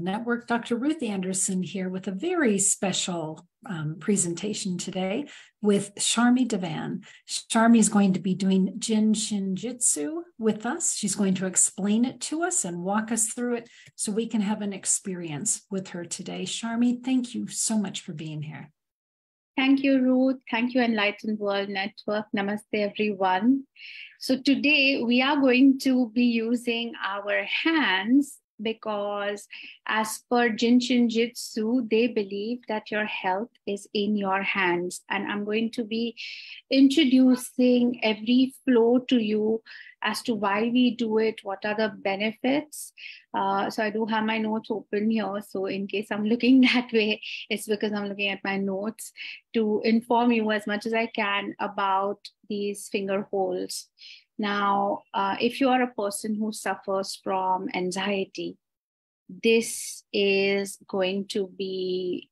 Network. 0.00 0.46
Dr. 0.46 0.76
Ruth 0.76 1.02
Anderson 1.02 1.62
here 1.62 1.88
with 1.88 2.08
a 2.08 2.12
very 2.12 2.58
special 2.58 3.46
um, 3.68 3.96
presentation 4.00 4.78
today 4.78 5.26
with 5.60 5.94
Sharmee 5.96 6.48
Divan. 6.48 7.02
Sharmee 7.28 7.78
is 7.78 7.88
going 7.88 8.12
to 8.14 8.20
be 8.20 8.34
doing 8.34 8.74
Jin 8.78 9.14
Shin 9.14 9.54
Jyutsu 9.54 10.22
with 10.38 10.66
us. 10.66 10.94
She's 10.94 11.14
going 11.14 11.34
to 11.34 11.46
explain 11.46 12.04
it 12.04 12.20
to 12.22 12.42
us 12.42 12.64
and 12.64 12.82
walk 12.82 13.12
us 13.12 13.32
through 13.32 13.56
it 13.56 13.68
so 13.94 14.12
we 14.12 14.26
can 14.26 14.40
have 14.40 14.62
an 14.62 14.72
experience 14.72 15.62
with 15.70 15.88
her 15.88 16.04
today. 16.04 16.44
Sharmee, 16.44 17.04
thank 17.04 17.34
you 17.34 17.46
so 17.46 17.78
much 17.78 18.00
for 18.00 18.12
being 18.12 18.42
here. 18.42 18.70
Thank 19.56 19.82
you, 19.82 20.00
Ruth. 20.00 20.38
Thank 20.50 20.74
you, 20.74 20.80
Enlightened 20.80 21.38
World 21.38 21.68
Network. 21.68 22.24
Namaste, 22.34 22.62
everyone. 22.72 23.64
So, 24.18 24.40
today 24.40 25.02
we 25.04 25.20
are 25.20 25.36
going 25.36 25.78
to 25.80 26.10
be 26.10 26.24
using 26.24 26.94
our 27.04 27.44
hands 27.44 28.38
because 28.62 29.46
as 29.86 30.22
per 30.30 30.50
Jin 30.50 30.80
Shin 30.80 31.08
Jyutsu, 31.08 31.88
they 31.90 32.06
believe 32.06 32.60
that 32.68 32.90
your 32.90 33.04
health 33.04 33.50
is 33.66 33.88
in 33.92 34.16
your 34.16 34.42
hands. 34.42 35.02
And 35.10 35.30
I'm 35.30 35.44
going 35.44 35.70
to 35.72 35.84
be 35.84 36.16
introducing 36.70 38.00
every 38.02 38.54
flow 38.64 38.98
to 39.08 39.18
you 39.18 39.62
as 40.02 40.22
to 40.22 40.34
why 40.34 40.62
we 40.72 40.94
do 40.96 41.18
it, 41.18 41.40
what 41.42 41.64
are 41.64 41.76
the 41.76 41.88
benefits. 41.88 42.92
Uh, 43.34 43.70
so 43.70 43.82
I 43.82 43.90
do 43.90 44.04
have 44.06 44.24
my 44.24 44.38
notes 44.38 44.70
open 44.70 45.10
here. 45.10 45.40
So 45.48 45.66
in 45.66 45.86
case 45.86 46.08
I'm 46.10 46.24
looking 46.24 46.60
that 46.72 46.92
way, 46.92 47.20
it's 47.48 47.66
because 47.66 47.92
I'm 47.92 48.08
looking 48.08 48.30
at 48.30 48.44
my 48.44 48.56
notes 48.56 49.12
to 49.54 49.80
inform 49.84 50.32
you 50.32 50.50
as 50.50 50.66
much 50.66 50.86
as 50.86 50.92
I 50.94 51.06
can 51.06 51.54
about 51.60 52.18
these 52.48 52.88
finger 52.88 53.28
holes. 53.30 53.88
Now, 54.38 55.02
uh, 55.14 55.36
if 55.40 55.60
you 55.60 55.68
are 55.68 55.82
a 55.82 55.94
person 55.94 56.34
who 56.34 56.52
suffers 56.52 57.20
from 57.22 57.68
anxiety, 57.74 58.56
this 59.42 60.04
is 60.12 60.78
going 60.88 61.26
to 61.28 61.48
be 61.56 62.28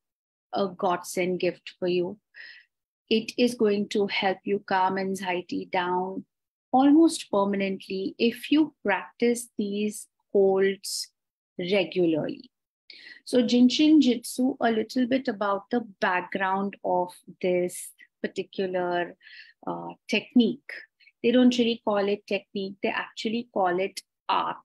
a 0.53 0.67
godsend 0.67 1.39
gift 1.39 1.73
for 1.79 1.87
you. 1.87 2.17
It 3.09 3.33
is 3.37 3.55
going 3.55 3.89
to 3.89 4.07
help 4.07 4.39
you 4.43 4.59
calm 4.59 4.97
anxiety 4.97 5.65
down 5.71 6.25
almost 6.71 7.29
permanently 7.31 8.15
if 8.17 8.51
you 8.51 8.73
practice 8.83 9.49
these 9.57 10.07
holds 10.31 11.09
regularly. 11.59 12.49
So, 13.25 13.45
Jin 13.45 13.69
Shin 13.69 14.01
Jyutsu, 14.01 14.57
a 14.59 14.71
little 14.71 15.07
bit 15.07 15.27
about 15.27 15.69
the 15.69 15.81
background 15.99 16.75
of 16.83 17.13
this 17.41 17.91
particular 18.21 19.15
uh, 19.65 19.89
technique 20.09 20.71
they 21.23 21.31
don't 21.31 21.57
really 21.57 21.81
call 21.83 22.07
it 22.07 22.25
technique, 22.27 22.75
they 22.81 22.89
actually 22.89 23.47
call 23.53 23.79
it 23.79 24.01
art. 24.27 24.57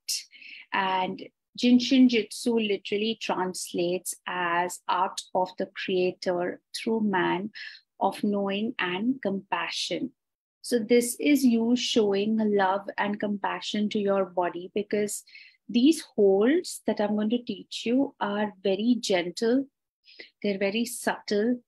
And 0.72 1.22
Jin 1.56 1.78
Shin 1.78 2.08
Jyutsu 2.08 2.54
literally 2.68 3.18
translates 3.20 4.14
as 4.26 4.80
art 4.88 5.22
of 5.34 5.50
the 5.58 5.66
creator 5.66 6.60
through 6.76 7.00
man 7.00 7.50
of 7.98 8.22
knowing 8.22 8.74
and 8.78 9.20
compassion. 9.22 10.12
So, 10.60 10.78
this 10.78 11.16
is 11.18 11.44
you 11.44 11.76
showing 11.76 12.36
love 12.38 12.88
and 12.98 13.18
compassion 13.18 13.88
to 13.90 13.98
your 13.98 14.26
body 14.26 14.70
because 14.74 15.24
these 15.68 16.02
holds 16.02 16.82
that 16.86 17.00
I'm 17.00 17.16
going 17.16 17.30
to 17.30 17.42
teach 17.42 17.86
you 17.86 18.14
are 18.20 18.52
very 18.62 18.96
gentle, 19.00 19.66
they're 20.42 20.58
very 20.58 20.84
subtle, 20.84 21.60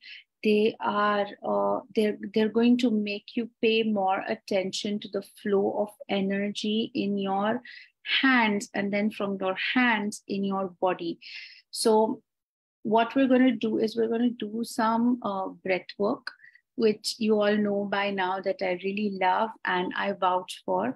they 0.44 0.76
are 0.80 1.26
uh, 1.42 1.80
they're 1.94 2.18
they're 2.32 2.48
going 2.48 2.76
to 2.78 2.90
make 2.90 3.36
you 3.36 3.50
pay 3.60 3.82
more 3.82 4.22
attention 4.28 5.00
to 5.00 5.08
the 5.08 5.22
flow 5.42 5.74
of 5.78 5.88
energy 6.08 6.90
in 6.94 7.18
your 7.18 7.62
hands 8.22 8.68
and 8.74 8.92
then 8.92 9.10
from 9.10 9.38
your 9.40 9.56
hands 9.74 10.22
in 10.26 10.44
your 10.44 10.74
body. 10.80 11.18
So 11.70 12.22
what 12.82 13.14
we're 13.14 13.28
going 13.28 13.46
to 13.46 13.56
do 13.56 13.78
is 13.78 13.96
we're 13.96 14.08
going 14.08 14.34
to 14.36 14.46
do 14.46 14.64
some 14.64 15.18
uh, 15.22 15.48
breath 15.48 15.86
work 15.98 16.30
which 16.76 17.16
you 17.18 17.40
all 17.40 17.56
know 17.56 17.84
by 17.90 18.08
now 18.08 18.40
that 18.40 18.62
i 18.62 18.78
really 18.84 19.18
love 19.20 19.50
and 19.64 19.92
i 19.96 20.12
vouch 20.12 20.62
for. 20.64 20.94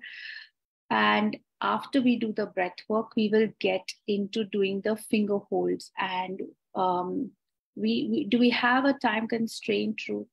And 0.91 1.39
after 1.61 2.01
we 2.01 2.19
do 2.19 2.33
the 2.33 2.47
breath 2.47 2.79
work 2.89 3.17
we 3.17 3.29
will 3.29 3.49
get 3.59 3.83
into 4.07 4.45
doing 4.45 4.81
the 4.83 4.97
finger 4.97 5.39
holds 5.39 5.91
and 5.99 6.41
um, 6.75 7.31
we, 7.75 8.09
we 8.11 8.25
do 8.25 8.39
we 8.39 8.51
have 8.51 8.85
a 8.85 8.93
time 8.93 9.27
constraint 9.27 9.99
truth 9.99 10.29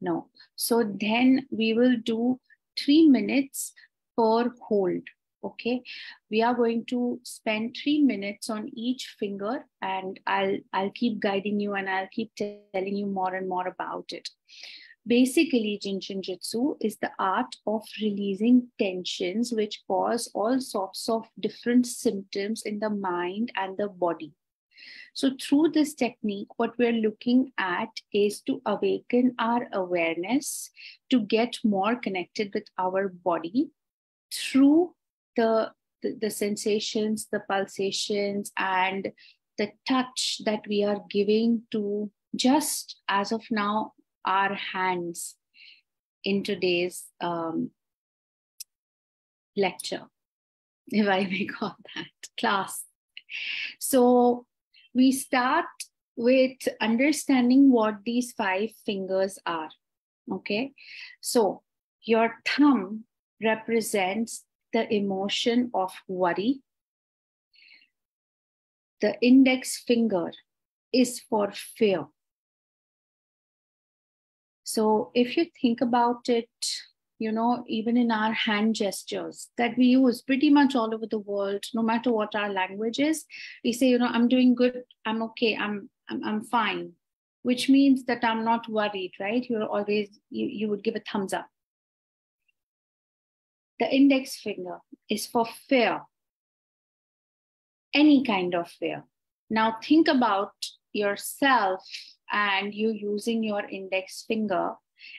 no. 0.00 0.28
So 0.54 0.84
then 0.84 1.46
we 1.50 1.74
will 1.74 1.96
do 1.96 2.40
three 2.78 3.08
minutes 3.08 3.72
per 4.16 4.52
hold 4.60 5.02
okay. 5.42 5.82
We 6.30 6.42
are 6.42 6.54
going 6.54 6.84
to 6.86 7.20
spend 7.22 7.76
three 7.82 8.02
minutes 8.02 8.50
on 8.50 8.70
each 8.74 9.16
finger 9.18 9.64
and 9.82 10.18
i'll 10.26 10.56
i'll 10.72 10.90
keep 10.90 11.20
guiding 11.20 11.60
you 11.60 11.74
and 11.74 11.88
i'll 11.88 12.08
keep 12.12 12.32
telling 12.36 12.96
you 12.96 13.06
more 13.06 13.34
and 13.34 13.48
more 13.48 13.68
about 13.68 14.06
it. 14.12 14.28
Basically 15.06 15.78
Jin 15.82 16.00
Shin 16.00 16.20
Jyutsu 16.20 16.76
is 16.80 16.98
the 16.98 17.10
art 17.18 17.56
of 17.66 17.82
releasing 18.00 18.68
tensions 18.78 19.52
which 19.52 19.82
cause 19.86 20.30
all 20.34 20.60
sorts 20.60 21.08
of 21.08 21.26
different 21.40 21.86
symptoms 21.86 22.62
in 22.62 22.78
the 22.78 22.90
mind 22.90 23.50
and 23.56 23.76
the 23.78 23.88
body. 23.88 24.34
So, 25.14 25.30
through 25.40 25.70
this 25.70 25.94
technique, 25.94 26.58
what 26.58 26.78
we're 26.78 26.92
looking 26.92 27.52
at 27.58 27.88
is 28.12 28.40
to 28.42 28.60
awaken 28.66 29.34
our 29.38 29.66
awareness 29.72 30.70
to 31.10 31.20
get 31.20 31.58
more 31.64 31.96
connected 31.96 32.52
with 32.54 32.68
our 32.78 33.08
body 33.08 33.70
through 34.32 34.94
the, 35.38 36.16
the, 36.20 36.30
sensations, 36.30 37.28
the 37.30 37.40
pulsations, 37.48 38.52
and 38.56 39.12
the 39.56 39.70
touch 39.86 40.40
that 40.44 40.60
we 40.68 40.84
are 40.84 41.02
giving 41.10 41.62
to 41.72 42.10
just 42.36 42.96
as 43.08 43.32
of 43.32 43.42
now 43.50 43.92
our 44.24 44.54
hands 44.54 45.36
in 46.24 46.42
today's 46.42 47.04
um, 47.20 47.70
lecture, 49.56 50.06
if 50.88 51.08
I 51.08 51.24
may 51.24 51.46
call 51.46 51.76
that 51.94 52.06
class. 52.38 52.84
So, 53.78 54.46
we 54.94 55.12
start 55.12 55.66
with 56.16 56.56
understanding 56.80 57.70
what 57.70 57.98
these 58.04 58.32
five 58.32 58.70
fingers 58.84 59.38
are. 59.46 59.70
Okay, 60.30 60.72
so 61.20 61.62
your 62.02 62.34
thumb 62.46 63.04
represents 63.42 64.44
the 64.72 64.92
emotion 64.92 65.70
of 65.74 65.92
worry. 66.06 66.60
The 69.00 69.18
index 69.20 69.82
finger 69.86 70.32
is 70.92 71.20
for 71.20 71.52
fear. 71.52 72.06
So 74.64 75.10
if 75.14 75.36
you 75.36 75.46
think 75.60 75.80
about 75.80 76.28
it, 76.28 76.50
you 77.18 77.32
know, 77.32 77.64
even 77.66 77.96
in 77.96 78.10
our 78.10 78.32
hand 78.32 78.74
gestures 78.74 79.48
that 79.56 79.76
we 79.76 79.86
use 79.86 80.22
pretty 80.22 80.50
much 80.50 80.76
all 80.76 80.94
over 80.94 81.06
the 81.06 81.18
world, 81.18 81.64
no 81.74 81.82
matter 81.82 82.12
what 82.12 82.34
our 82.34 82.50
language 82.52 83.00
is, 83.00 83.24
we 83.64 83.72
say, 83.72 83.88
you 83.88 83.98
know, 83.98 84.06
I'm 84.06 84.28
doing 84.28 84.54
good, 84.54 84.82
I'm 85.04 85.22
okay, 85.22 85.56
I'm 85.56 85.90
I'm, 86.08 86.24
I'm 86.24 86.42
fine, 86.44 86.92
which 87.42 87.68
means 87.68 88.04
that 88.04 88.24
I'm 88.24 88.44
not 88.44 88.68
worried, 88.68 89.12
right? 89.18 89.44
You're 89.48 89.66
always 89.66 90.20
you, 90.30 90.46
you 90.46 90.68
would 90.68 90.84
give 90.84 90.96
a 90.96 91.00
thumbs 91.00 91.32
up. 91.32 91.48
The 93.80 93.94
index 93.94 94.36
finger 94.36 94.78
is 95.08 95.26
for 95.26 95.46
fear, 95.68 96.02
any 97.94 98.24
kind 98.24 98.54
of 98.54 98.70
fear. 98.70 99.04
Now 99.50 99.76
think 99.82 100.08
about 100.08 100.52
yourself 100.92 101.84
and 102.32 102.74
you 102.74 102.90
using 102.90 103.42
your 103.42 103.64
index 103.64 104.24
finger 104.26 104.74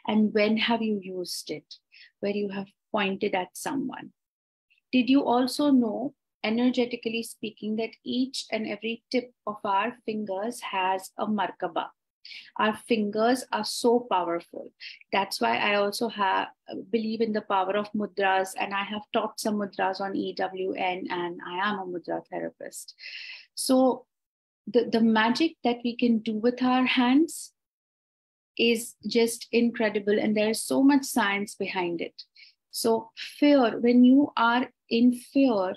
and 0.07 0.33
when 0.33 0.57
have 0.57 0.81
you 0.81 0.99
used 1.01 1.49
it 1.49 1.75
where 2.19 2.35
you 2.35 2.49
have 2.49 2.67
pointed 2.91 3.33
at 3.33 3.55
someone. 3.55 4.11
Did 4.91 5.09
you 5.09 5.23
also 5.23 5.71
know, 5.71 6.13
energetically 6.43 7.23
speaking, 7.23 7.75
that 7.77 7.91
each 8.03 8.45
and 8.51 8.67
every 8.67 9.03
tip 9.11 9.31
of 9.45 9.57
our 9.63 9.95
fingers 10.05 10.59
has 10.61 11.11
a 11.17 11.27
Merkaba? 11.27 11.89
Our 12.57 12.75
fingers 12.87 13.45
are 13.51 13.65
so 13.65 14.07
powerful. 14.11 14.71
That's 15.11 15.41
why 15.41 15.57
I 15.57 15.75
also 15.75 16.07
have 16.09 16.49
believe 16.91 17.21
in 17.21 17.33
the 17.33 17.41
power 17.41 17.75
of 17.75 17.91
mudras, 17.93 18.49
and 18.59 18.73
I 18.73 18.83
have 18.83 19.03
taught 19.13 19.39
some 19.39 19.55
mudras 19.55 19.99
on 20.01 20.13
EWN, 20.13 21.07
and 21.09 21.39
I 21.47 21.69
am 21.69 21.79
a 21.79 21.85
mudra 21.85 22.21
therapist. 22.29 22.93
So 23.55 24.05
the, 24.71 24.85
the 24.85 25.01
magic 25.01 25.55
that 25.63 25.77
we 25.83 25.95
can 25.95 26.19
do 26.19 26.33
with 26.33 26.61
our 26.61 26.85
hands 26.85 27.53
is 28.57 28.95
just 29.07 29.47
incredible 29.51 30.19
and 30.19 30.35
there's 30.35 30.61
so 30.61 30.83
much 30.83 31.03
science 31.03 31.55
behind 31.55 32.01
it 32.01 32.23
so 32.71 33.09
fear 33.15 33.79
when 33.79 34.03
you 34.03 34.31
are 34.35 34.69
in 34.89 35.13
fear 35.13 35.75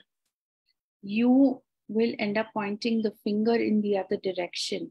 you 1.01 1.63
will 1.89 2.13
end 2.19 2.37
up 2.37 2.49
pointing 2.53 3.03
the 3.03 3.13
finger 3.25 3.55
in 3.55 3.81
the 3.83 3.97
other 3.97 4.17
direction 4.17 4.91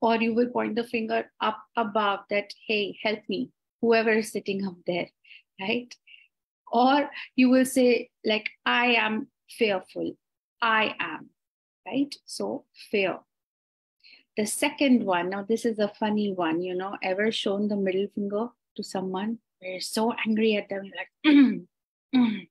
or 0.00 0.16
you 0.16 0.34
will 0.34 0.48
point 0.48 0.74
the 0.74 0.84
finger 0.84 1.30
up 1.40 1.58
above 1.76 2.20
that 2.30 2.52
hey 2.66 2.98
help 3.02 3.20
me 3.28 3.50
whoever 3.80 4.10
is 4.10 4.32
sitting 4.32 4.66
up 4.66 4.76
there 4.86 5.08
right 5.60 5.94
or 6.72 7.08
you 7.36 7.48
will 7.48 7.64
say 7.64 8.10
like 8.24 8.50
i 8.64 8.86
am 8.86 9.28
fearful 9.48 10.12
i 10.60 10.94
am 10.98 11.30
right? 11.86 12.14
So 12.26 12.64
fear. 12.90 13.20
The 14.36 14.46
second 14.46 15.04
one, 15.04 15.30
now 15.30 15.42
this 15.42 15.64
is 15.64 15.78
a 15.78 15.88
funny 15.88 16.32
one, 16.32 16.60
you 16.60 16.74
know, 16.74 16.96
ever 17.02 17.32
shown 17.32 17.68
the 17.68 17.76
middle 17.76 18.06
finger 18.14 18.48
to 18.76 18.82
someone? 18.82 19.38
We're 19.62 19.80
so 19.80 20.12
angry 20.26 20.56
at 20.56 20.68
them, 20.68 20.90
like, 20.94 21.08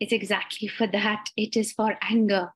it's 0.00 0.12
exactly 0.12 0.66
for 0.66 0.88
that. 0.88 1.30
It 1.36 1.56
is 1.56 1.72
for 1.72 1.96
anger. 2.02 2.52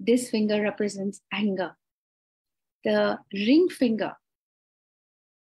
This 0.00 0.28
finger 0.28 0.60
represents 0.60 1.20
anger. 1.32 1.76
The 2.84 3.18
ring 3.32 3.68
finger, 3.68 4.14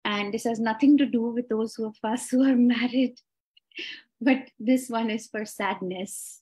and 0.06 0.33
this 0.33 0.44
has 0.44 0.59
nothing 0.59 0.97
to 0.97 1.06
do 1.06 1.21
with 1.21 1.50
those 1.50 1.80
of 1.80 1.95
us 2.03 2.30
who 2.30 2.44
are 2.44 2.56
married, 2.74 3.19
but 4.21 4.50
this 4.59 4.89
one 4.89 5.09
is 5.09 5.27
for 5.27 5.45
sadness. 5.45 6.41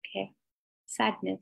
Okay, 0.00 0.32
sadness. 0.86 1.40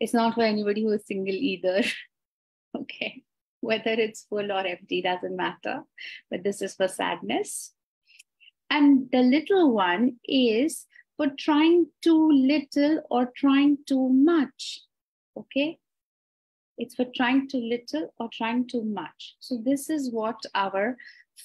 It's 0.00 0.14
not 0.14 0.34
for 0.34 0.42
anybody 0.42 0.82
who 0.82 0.92
is 0.92 1.06
single 1.06 1.34
either. 1.34 1.82
okay, 2.76 3.22
whether 3.60 3.92
it's 3.92 4.24
full 4.24 4.50
or 4.50 4.66
empty 4.66 5.02
doesn't 5.02 5.36
matter, 5.36 5.82
but 6.30 6.42
this 6.42 6.60
is 6.60 6.74
for 6.74 6.88
sadness. 6.88 7.72
And 8.70 9.08
the 9.12 9.22
little 9.22 9.72
one 9.72 10.16
is 10.24 10.86
for 11.16 11.28
trying 11.38 11.86
too 12.02 12.30
little 12.32 13.02
or 13.10 13.30
trying 13.36 13.78
too 13.86 14.08
much. 14.08 14.82
Okay, 15.36 15.78
it's 16.76 16.94
for 16.94 17.06
trying 17.16 17.48
too 17.48 17.58
little 17.58 18.12
or 18.18 18.28
trying 18.32 18.66
too 18.66 18.84
much. 18.84 19.36
So, 19.40 19.60
this 19.64 19.90
is 19.90 20.10
what 20.10 20.40
our 20.54 20.96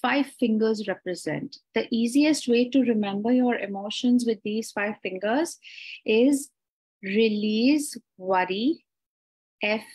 five 0.01 0.27
fingers 0.39 0.87
represent. 0.87 1.57
The 1.73 1.87
easiest 1.91 2.47
way 2.47 2.69
to 2.69 2.81
remember 2.81 3.31
your 3.31 3.55
emotions 3.55 4.25
with 4.25 4.39
these 4.43 4.71
five 4.71 4.95
fingers 5.01 5.57
is 6.05 6.49
release 7.03 7.97
worry, 8.17 8.85
F 9.61 9.85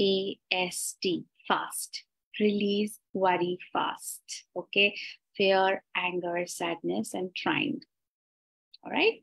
A 0.00 0.38
S 0.50 0.96
T, 1.02 1.24
fast. 1.46 2.04
Release 2.40 2.98
worry 3.12 3.58
fast. 3.72 4.44
Okay. 4.56 4.96
Fear, 5.36 5.82
anger, 5.96 6.44
sadness, 6.46 7.14
and 7.14 7.34
trying. 7.34 7.80
All 8.84 8.90
right. 8.90 9.22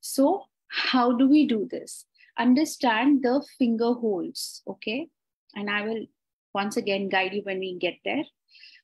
So, 0.00 0.44
how 0.68 1.12
do 1.12 1.28
we 1.28 1.46
do 1.46 1.66
this? 1.70 2.06
Understand 2.38 3.22
the 3.22 3.44
finger 3.58 3.92
holds, 3.92 4.62
okay? 4.66 5.08
And 5.54 5.70
I 5.70 5.82
will 5.82 6.06
once 6.54 6.76
again 6.76 7.08
guide 7.08 7.34
you 7.34 7.42
when 7.42 7.58
we 7.58 7.78
get 7.78 7.96
there. 8.04 8.24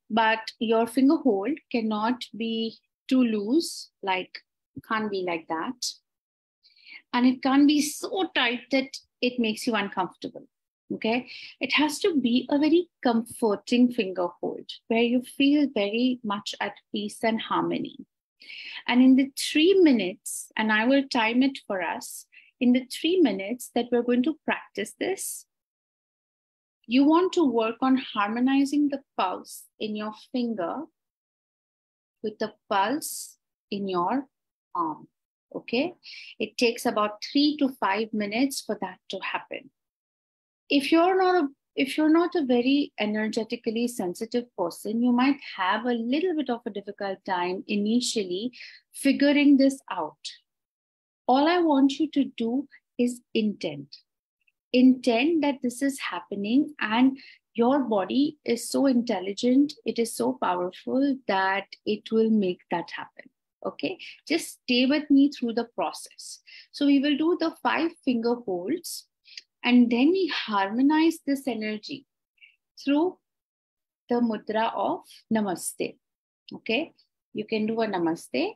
But 0.08 0.40
your 0.58 0.86
finger 0.86 1.16
hold 1.16 1.58
cannot 1.70 2.24
be 2.36 2.78
too 3.08 3.22
loose, 3.22 3.90
like 4.02 4.38
can't 4.88 5.10
be 5.10 5.24
like 5.26 5.46
that. 5.48 5.86
And 7.12 7.26
it 7.26 7.42
can't 7.42 7.66
be 7.66 7.80
so 7.80 8.28
tight 8.34 8.62
that 8.70 8.96
it 9.20 9.38
makes 9.38 9.66
you 9.66 9.74
uncomfortable. 9.74 10.46
Okay. 10.92 11.28
It 11.60 11.72
has 11.74 12.00
to 12.00 12.20
be 12.20 12.48
a 12.50 12.58
very 12.58 12.88
comforting 13.02 13.92
finger 13.92 14.26
hold 14.40 14.68
where 14.88 15.02
you 15.02 15.22
feel 15.22 15.68
very 15.72 16.18
much 16.24 16.54
at 16.60 16.74
peace 16.92 17.18
and 17.22 17.40
harmony. 17.40 17.96
And 18.88 19.00
in 19.00 19.14
the 19.14 19.30
three 19.38 19.74
minutes, 19.74 20.50
and 20.56 20.72
I 20.72 20.86
will 20.86 21.06
time 21.08 21.42
it 21.42 21.58
for 21.66 21.80
us, 21.82 22.26
in 22.60 22.72
the 22.72 22.84
three 22.84 23.20
minutes 23.20 23.70
that 23.74 23.86
we're 23.90 24.02
going 24.02 24.22
to 24.24 24.38
practice 24.44 24.92
this, 25.00 25.46
you 26.86 27.04
want 27.04 27.32
to 27.32 27.44
work 27.44 27.76
on 27.80 27.96
harmonizing 27.96 28.88
the 28.88 29.00
pulse 29.16 29.64
in 29.78 29.96
your 29.96 30.12
finger 30.32 30.82
with 32.22 32.38
the 32.38 32.52
pulse 32.68 33.38
in 33.70 33.88
your 33.88 34.26
arm. 34.74 35.08
Okay, 35.54 35.94
it 36.38 36.56
takes 36.58 36.86
about 36.86 37.22
three 37.32 37.56
to 37.58 37.70
five 37.80 38.12
minutes 38.12 38.60
for 38.60 38.78
that 38.80 38.98
to 39.08 39.18
happen. 39.20 39.70
If 40.68 40.92
you're 40.92 41.18
not 41.18 41.44
a 41.44 41.48
if 41.76 41.96
you're 41.96 42.12
not 42.12 42.34
a 42.34 42.44
very 42.44 42.92
energetically 42.98 43.86
sensitive 43.88 44.44
person, 44.56 45.02
you 45.02 45.12
might 45.12 45.40
have 45.56 45.86
a 45.86 45.94
little 45.94 46.34
bit 46.36 46.50
of 46.50 46.60
a 46.66 46.70
difficult 46.70 47.18
time 47.24 47.64
initially 47.68 48.52
figuring 48.92 49.56
this 49.56 49.80
out 49.90 50.18
all 51.30 51.46
I 51.46 51.58
want 51.60 51.98
you 52.00 52.10
to 52.10 52.24
do 52.36 52.66
is 52.98 53.20
intent. 53.34 53.96
Intent 54.72 55.42
that 55.42 55.58
this 55.62 55.80
is 55.80 55.98
happening 56.00 56.74
and 56.80 57.18
your 57.54 57.78
body 57.80 58.38
is 58.44 58.68
so 58.68 58.86
intelligent, 58.86 59.74
it 59.84 60.00
is 60.00 60.12
so 60.12 60.38
powerful 60.42 61.16
that 61.28 61.66
it 61.86 62.10
will 62.10 62.30
make 62.30 62.62
that 62.72 62.90
happen. 62.90 63.30
Okay, 63.64 63.98
just 64.26 64.58
stay 64.62 64.86
with 64.86 65.08
me 65.10 65.30
through 65.30 65.52
the 65.54 65.68
process. 65.76 66.40
So, 66.72 66.86
we 66.86 66.98
will 66.98 67.16
do 67.16 67.36
the 67.38 67.52
five 67.62 67.90
finger 68.04 68.34
holds 68.46 69.06
and 69.62 69.90
then 69.90 70.10
we 70.10 70.32
harmonize 70.34 71.18
this 71.26 71.46
energy 71.46 72.06
through 72.82 73.18
the 74.08 74.16
mudra 74.16 74.72
of 74.74 75.00
namaste. 75.32 75.94
Okay, 76.54 76.92
you 77.34 77.44
can 77.44 77.66
do 77.66 77.82
a 77.82 77.86
namaste 77.86 78.54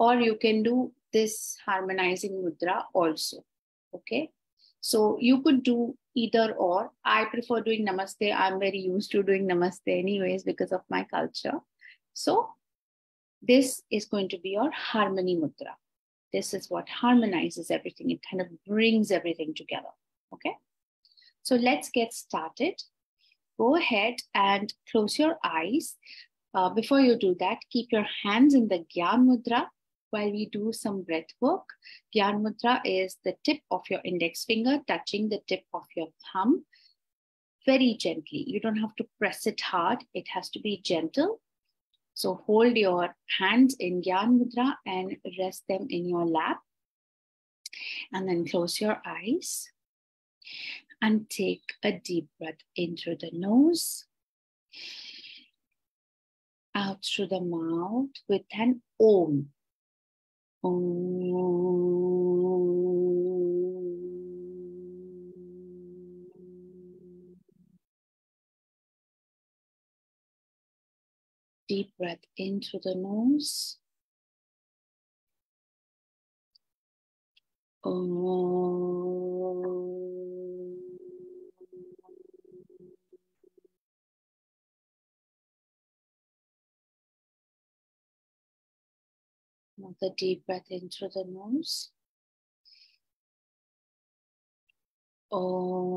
or 0.00 0.16
you 0.16 0.36
can 0.36 0.62
do 0.62 0.92
this 1.12 1.56
harmonizing 1.64 2.42
mudra 2.42 2.84
also. 2.92 3.44
Okay. 3.94 4.30
So 4.80 5.16
you 5.20 5.42
could 5.42 5.62
do 5.62 5.96
either 6.14 6.52
or. 6.52 6.90
I 7.04 7.26
prefer 7.26 7.60
doing 7.60 7.86
namaste. 7.86 8.34
I'm 8.34 8.58
very 8.58 8.78
used 8.78 9.10
to 9.12 9.22
doing 9.22 9.48
namaste 9.48 9.86
anyways 9.86 10.42
because 10.42 10.72
of 10.72 10.82
my 10.88 11.04
culture. 11.04 11.60
So 12.14 12.48
this 13.40 13.82
is 13.90 14.06
going 14.06 14.28
to 14.30 14.38
be 14.38 14.50
your 14.50 14.70
harmony 14.70 15.36
mudra. 15.36 15.74
This 16.32 16.54
is 16.54 16.70
what 16.70 16.88
harmonizes 16.88 17.70
everything. 17.70 18.10
It 18.10 18.20
kind 18.28 18.40
of 18.40 18.48
brings 18.66 19.10
everything 19.10 19.54
together. 19.54 19.94
Okay. 20.32 20.56
So 21.42 21.56
let's 21.56 21.90
get 21.90 22.12
started. 22.12 22.82
Go 23.58 23.76
ahead 23.76 24.14
and 24.34 24.72
close 24.90 25.18
your 25.18 25.36
eyes. 25.44 25.96
Uh, 26.54 26.70
before 26.70 27.00
you 27.00 27.16
do 27.16 27.34
that, 27.38 27.58
keep 27.70 27.92
your 27.92 28.06
hands 28.22 28.54
in 28.54 28.68
the 28.68 28.84
Gyan 28.94 29.26
Mudra 29.26 29.66
while 30.12 30.30
we 30.30 30.46
do 30.46 30.72
some 30.72 31.02
breath 31.02 31.32
work. 31.40 31.64
Gyan 32.14 32.42
Mudra 32.42 32.80
is 32.84 33.16
the 33.24 33.34
tip 33.44 33.60
of 33.70 33.82
your 33.90 34.00
index 34.04 34.44
finger 34.44 34.78
touching 34.86 35.30
the 35.30 35.40
tip 35.48 35.64
of 35.72 35.84
your 35.96 36.08
thumb 36.22 36.64
very 37.64 37.94
gently. 37.98 38.44
You 38.46 38.60
don't 38.60 38.76
have 38.76 38.94
to 38.96 39.06
press 39.18 39.46
it 39.46 39.60
hard, 39.60 40.04
it 40.12 40.28
has 40.28 40.50
to 40.50 40.60
be 40.60 40.82
gentle. 40.84 41.40
So 42.14 42.42
hold 42.46 42.76
your 42.76 43.16
hands 43.38 43.74
in 43.80 44.02
Gyan 44.02 44.38
Mudra 44.38 44.74
and 44.84 45.16
rest 45.38 45.64
them 45.66 45.86
in 45.88 46.06
your 46.06 46.26
lap. 46.26 46.60
And 48.12 48.28
then 48.28 48.46
close 48.46 48.82
your 48.82 49.00
eyes 49.06 49.70
and 51.00 51.28
take 51.30 51.64
a 51.82 51.92
deep 51.92 52.28
breath 52.38 52.62
in 52.76 52.98
through 52.98 53.16
the 53.16 53.30
nose, 53.32 54.04
out 56.74 57.02
through 57.02 57.28
the 57.28 57.40
mouth 57.40 58.10
with 58.28 58.42
an 58.52 58.82
Om 59.00 59.48
Deep 60.64 60.72
breath 71.98 72.18
into 72.36 72.78
the 72.84 72.94
nose. 72.96 73.78
Another 89.82 90.14
deep 90.16 90.46
breath 90.46 90.66
in 90.70 90.88
through 90.88 91.08
the 91.12 91.24
nose. 91.26 91.90
Oh. 95.32 95.88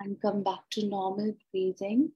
And 0.00 0.20
come 0.20 0.42
back 0.42 0.68
to 0.72 0.86
normal 0.86 1.34
breathing 1.50 2.12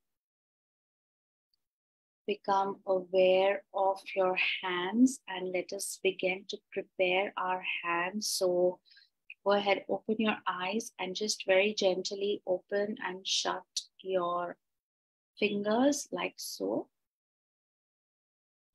become 2.26 2.76
aware 2.86 3.62
of 3.72 4.00
your 4.14 4.36
hands 4.62 5.20
and 5.28 5.52
let 5.52 5.72
us 5.72 5.98
begin 6.02 6.44
to 6.48 6.58
prepare 6.72 7.32
our 7.36 7.62
hands. 7.82 8.28
So 8.28 8.78
go 9.44 9.52
ahead, 9.52 9.84
open 9.88 10.16
your 10.18 10.36
eyes 10.46 10.92
and 10.98 11.14
just 11.14 11.44
very 11.46 11.74
gently 11.74 12.42
open 12.46 12.96
and 13.06 13.26
shut 13.26 13.62
your 14.02 14.56
fingers 15.38 16.08
like 16.12 16.34
so. 16.36 16.88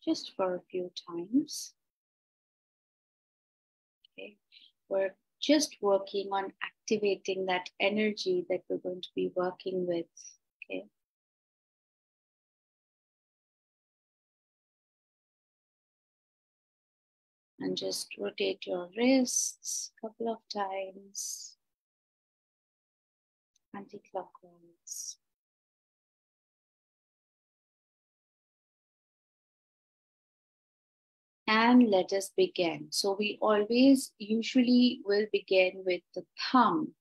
Just 0.03 0.33
for 0.35 0.55
a 0.55 0.61
few 0.71 0.91
times. 1.07 1.73
Okay, 4.17 4.37
we're 4.87 5.13
just 5.41 5.75
working 5.81 6.29
on 6.31 6.53
activating 6.63 7.45
that 7.47 7.69
energy 7.79 8.45
that 8.49 8.61
we're 8.69 8.77
going 8.77 9.01
to 9.01 9.09
be 9.15 9.31
working 9.35 9.85
with. 9.85 10.05
Okay. 10.63 10.85
And 17.61 17.75
just 17.75 18.07
rotate 18.17 18.65
your 18.65 18.89
wrists 18.95 19.91
a 19.97 20.07
couple 20.07 20.31
of 20.31 20.37
times 20.51 21.57
anti-clockwise. 23.75 25.17
And 31.47 31.89
let 31.89 32.13
us 32.13 32.31
begin. 32.37 32.87
So 32.91 33.15
we 33.19 33.37
always 33.41 34.13
usually 34.19 35.01
will 35.03 35.25
begin 35.31 35.83
with 35.85 36.01
the 36.15 36.23
thumb. 36.51 36.93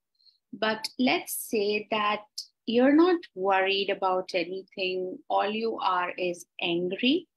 But 0.53 0.88
let's 0.99 1.35
say 1.35 1.87
that 1.91 2.25
you're 2.67 2.97
not 2.97 3.21
worried 3.35 3.91
about 3.91 4.31
anything. 4.35 5.19
All 5.29 5.49
you 5.49 5.79
are 5.79 6.11
is 6.19 6.47
angry. 6.61 7.29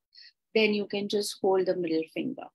Then 0.56 0.74
you 0.74 0.88
can 0.88 1.08
just 1.08 1.38
hold 1.42 1.68
the 1.68 1.76
middle 1.76 2.04
finger. 2.14 2.48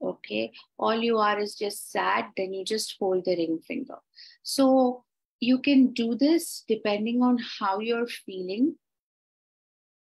Okay. 0.00 0.52
All 0.78 0.96
you 0.96 1.18
are 1.18 1.38
is 1.38 1.54
just 1.54 1.90
sad. 1.90 2.26
Then 2.36 2.52
you 2.52 2.64
just 2.64 2.96
hold 2.98 3.24
the 3.24 3.36
ring 3.36 3.60
finger. 3.66 3.98
So 4.42 5.04
you 5.40 5.58
can 5.58 5.92
do 5.92 6.14
this 6.14 6.64
depending 6.66 7.22
on 7.22 7.38
how 7.60 7.78
you're 7.80 8.06
feeling 8.06 8.76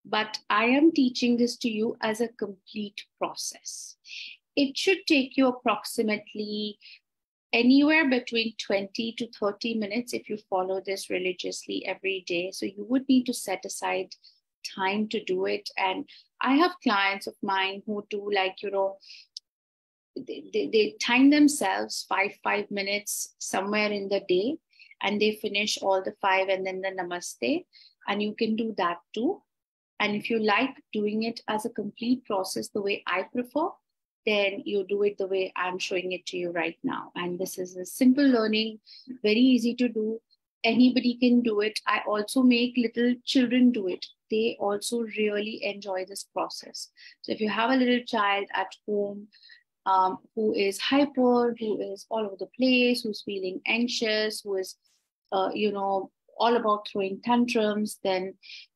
but 0.06 0.40
I 0.50 0.66
am 0.66 0.92
teaching 0.92 1.38
this 1.38 1.58
to 1.58 1.70
you 1.70 1.96
as 2.02 2.22
a 2.22 2.28
complete 2.28 3.06
process. 3.18 3.98
It 4.56 4.78
should 4.78 5.06
take 5.08 5.38
you 5.38 5.48
approximately 5.48 6.80
anywhere 7.54 8.10
between 8.10 8.56
20 8.66 9.14
to 9.18 9.28
30 9.40 9.76
minutes 9.76 10.14
if 10.14 10.30
you 10.30 10.38
follow 10.50 10.82
this 10.86 11.10
religiously 11.10 11.86
every 11.86 12.24
day. 12.28 12.52
So 12.52 12.66
you 12.66 12.86
would 12.90 13.08
need 13.08 13.26
to 13.28 13.34
set 13.34 13.64
aside 13.66 14.16
time 14.76 15.08
to 15.10 15.24
do 15.24 15.46
it. 15.46 15.70
And 15.78 16.06
I 16.42 16.56
have 16.56 16.80
clients 16.82 17.28
of 17.28 17.36
mine 17.42 17.84
who 17.86 18.06
do 18.10 18.30
like, 18.34 18.62
you 18.62 18.72
know, 18.72 18.98
they, 20.16 20.70
they, 20.72 20.96
time 21.02 21.30
themselves 21.30 22.06
five, 22.08 22.32
five 22.44 22.70
minutes 22.70 23.36
somewhere 23.40 23.92
in 23.92 24.10
the 24.10 24.22
day 24.28 24.58
and 25.02 25.22
they 25.22 25.40
finish 25.42 25.78
all 25.82 26.04
the 26.04 26.14
five 26.22 26.50
and 26.50 26.66
then 26.66 26.82
the 26.82 26.90
namaste. 26.90 27.66
And 28.08 28.22
you 28.22 28.36
can 28.36 28.56
do 28.56 28.74
that 28.78 28.98
too. 29.14 29.42
And 30.00 30.16
if 30.16 30.30
you 30.30 30.40
like 30.40 30.76
doing 30.94 31.24
it 31.24 31.42
as 31.48 31.66
a 31.66 31.70
complete 31.70 32.26
process 32.26 32.70
the 32.70 32.82
way 32.82 33.04
I 33.06 33.24
prefer, 33.32 33.70
then 34.26 34.62
you 34.66 34.86
do 34.88 35.04
it 35.04 35.18
the 35.18 35.28
way 35.28 35.52
I'm 35.56 35.80
showing 35.80 36.12
it 36.12 36.26
to 36.28 36.38
you 36.38 36.52
right 36.52 36.78
now. 36.84 37.12
And 37.16 37.40
this 37.40 37.58
is 37.58 37.76
a 37.76 37.86
simple 37.86 38.28
learning, 38.28 38.80
very 39.24 39.40
easy 39.40 39.76
to 39.76 39.88
do. 39.88 40.20
Anybody 40.64 41.18
can 41.20 41.42
do 41.42 41.62
it. 41.62 41.80
I 41.88 42.02
also 42.08 42.44
make 42.44 42.78
little 42.78 43.16
children 43.26 43.72
do 43.72 43.88
it. 43.88 44.06
They 44.30 44.58
also 44.60 45.02
really 45.02 45.64
enjoy 45.64 46.06
this 46.08 46.24
process. 46.24 46.90
So 47.22 47.32
if 47.32 47.42
you 47.42 47.50
have 47.50 47.72
a 47.72 47.76
little 47.76 48.04
child 48.06 48.46
at 48.54 48.76
home 48.88 49.28
um, 49.86 50.18
who 50.36 50.54
is 50.54 50.80
hyper, 50.80 51.56
who 51.60 51.82
is 51.82 52.06
all 52.10 52.26
over 52.26 52.36
the 52.38 52.50
place, 52.58 53.02
who's 53.02 53.24
feeling 53.24 53.62
anxious, 53.66 54.42
who 54.42 54.58
is, 54.58 54.76
uh, 55.32 55.50
you 55.54 55.72
know, 55.72 56.12
all 56.38 56.56
about 56.56 56.88
throwing 56.88 57.22
tantrums, 57.24 58.00
then 58.04 58.34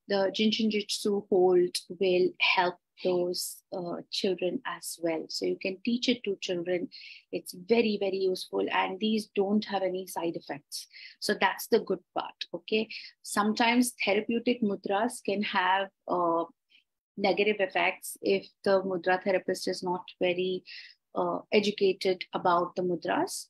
the 0.07 0.31
Jin 0.33 0.51
Shin 0.51 0.69
Jyutsu 0.69 1.27
hold 1.29 1.75
will 1.99 2.29
help 2.39 2.75
those 3.03 3.57
uh, 3.75 3.97
children 4.11 4.61
as 4.65 4.97
well. 5.01 5.25
So 5.29 5.45
you 5.45 5.57
can 5.61 5.77
teach 5.83 6.07
it 6.07 6.23
to 6.23 6.37
children. 6.41 6.87
It's 7.31 7.53
very, 7.53 7.97
very 7.99 8.17
useful. 8.17 8.65
And 8.71 8.99
these 8.99 9.29
don't 9.35 9.65
have 9.65 9.83
any 9.83 10.07
side 10.07 10.35
effects. 10.35 10.87
So 11.19 11.35
that's 11.39 11.67
the 11.67 11.79
good 11.79 11.99
part. 12.17 12.35
Okay. 12.53 12.87
Sometimes 13.23 13.93
therapeutic 14.03 14.61
mudras 14.61 15.23
can 15.25 15.41
have 15.43 15.89
uh, 16.07 16.45
negative 17.17 17.57
effects 17.59 18.17
if 18.21 18.47
the 18.63 18.81
mudra 18.81 19.21
therapist 19.23 19.67
is 19.67 19.83
not 19.83 20.03
very 20.21 20.63
uh, 21.15 21.39
educated 21.51 22.23
about 22.33 22.75
the 22.75 22.81
mudras 22.81 23.47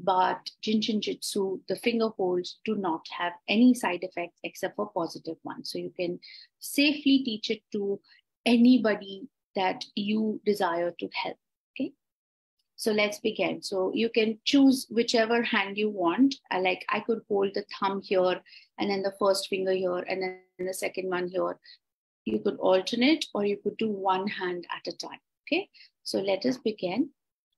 but 0.00 0.50
Jin 0.62 0.80
Shin 0.80 1.00
Jyutsu, 1.00 1.60
the 1.66 1.76
finger 1.76 2.08
holds 2.08 2.60
do 2.64 2.76
not 2.76 3.06
have 3.18 3.32
any 3.48 3.74
side 3.74 4.02
effects 4.02 4.38
except 4.44 4.76
for 4.76 4.90
positive 4.90 5.36
ones. 5.42 5.70
So 5.72 5.78
you 5.78 5.92
can 5.96 6.20
safely 6.60 7.22
teach 7.24 7.50
it 7.50 7.62
to 7.72 8.00
anybody 8.46 9.28
that 9.56 9.84
you 9.96 10.40
desire 10.44 10.92
to 10.98 11.08
help. 11.12 11.36
Okay. 11.72 11.92
So 12.76 12.92
let's 12.92 13.18
begin. 13.18 13.60
So 13.62 13.90
you 13.92 14.08
can 14.08 14.38
choose 14.44 14.86
whichever 14.88 15.42
hand 15.42 15.76
you 15.76 15.90
want. 15.90 16.36
Like 16.52 16.84
I 16.88 17.00
could 17.00 17.22
hold 17.28 17.54
the 17.54 17.64
thumb 17.78 18.00
here 18.02 18.40
and 18.78 18.90
then 18.90 19.02
the 19.02 19.14
first 19.18 19.48
finger 19.48 19.72
here 19.72 19.98
and 19.98 20.22
then 20.22 20.40
the 20.58 20.74
second 20.74 21.10
one 21.10 21.28
here. 21.28 21.58
You 22.24 22.40
could 22.40 22.58
alternate 22.58 23.26
or 23.34 23.44
you 23.44 23.56
could 23.56 23.78
do 23.78 23.90
one 23.90 24.28
hand 24.28 24.66
at 24.70 24.92
a 24.92 24.96
time. 24.96 25.18
Okay. 25.46 25.68
So 26.08 26.20
let 26.20 26.46
us 26.46 26.56
begin 26.56 27.10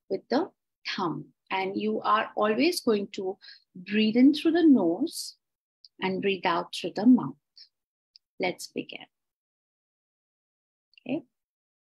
with 0.09 0.23
the 0.29 0.51
thumb 0.85 1.27
and 1.53 1.81
you 1.81 2.01
are 2.01 2.31
always 2.35 2.81
going 2.81 3.07
to 3.13 3.39
breathe 3.77 4.17
in 4.17 4.35
through 4.35 4.51
the 4.51 4.67
nose 4.67 5.37
and 6.01 6.21
breathe 6.21 6.45
out 6.45 6.75
through 6.75 6.95
the 6.97 7.07
mouth. 7.07 7.37
Let's 8.41 8.67
begin. 8.67 9.07
Okay, 11.07 11.23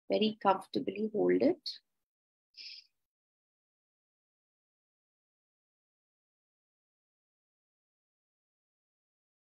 very 0.09 0.39
comfortably 0.41 1.11
hold 1.13 1.43
it. 1.43 1.69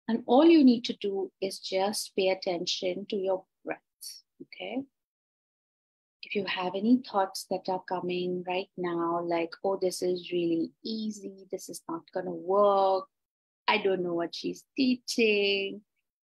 And 0.08 0.24
all 0.26 0.44
you 0.44 0.64
need 0.64 0.84
to 0.86 0.96
do 1.00 1.30
is 1.40 1.60
just 1.60 2.16
pay 2.16 2.30
attention 2.30 3.06
to 3.10 3.16
your 3.16 3.44
breath. 3.64 3.78
Okay 4.42 4.86
if 6.26 6.34
you 6.34 6.44
have 6.46 6.74
any 6.74 7.00
thoughts 7.08 7.46
that 7.50 7.68
are 7.68 7.82
coming 7.88 8.42
right 8.48 8.68
now, 8.76 9.22
like, 9.22 9.52
oh, 9.62 9.78
this 9.80 10.02
is 10.02 10.32
really 10.32 10.72
easy, 10.84 11.46
this 11.52 11.68
is 11.68 11.82
not 11.88 12.00
going 12.12 12.26
to 12.26 12.32
work, 12.32 13.04
I 13.68 13.78
don't 13.78 14.02
know 14.02 14.14
what 14.14 14.34
she's 14.34 14.64
teaching, 14.76 15.82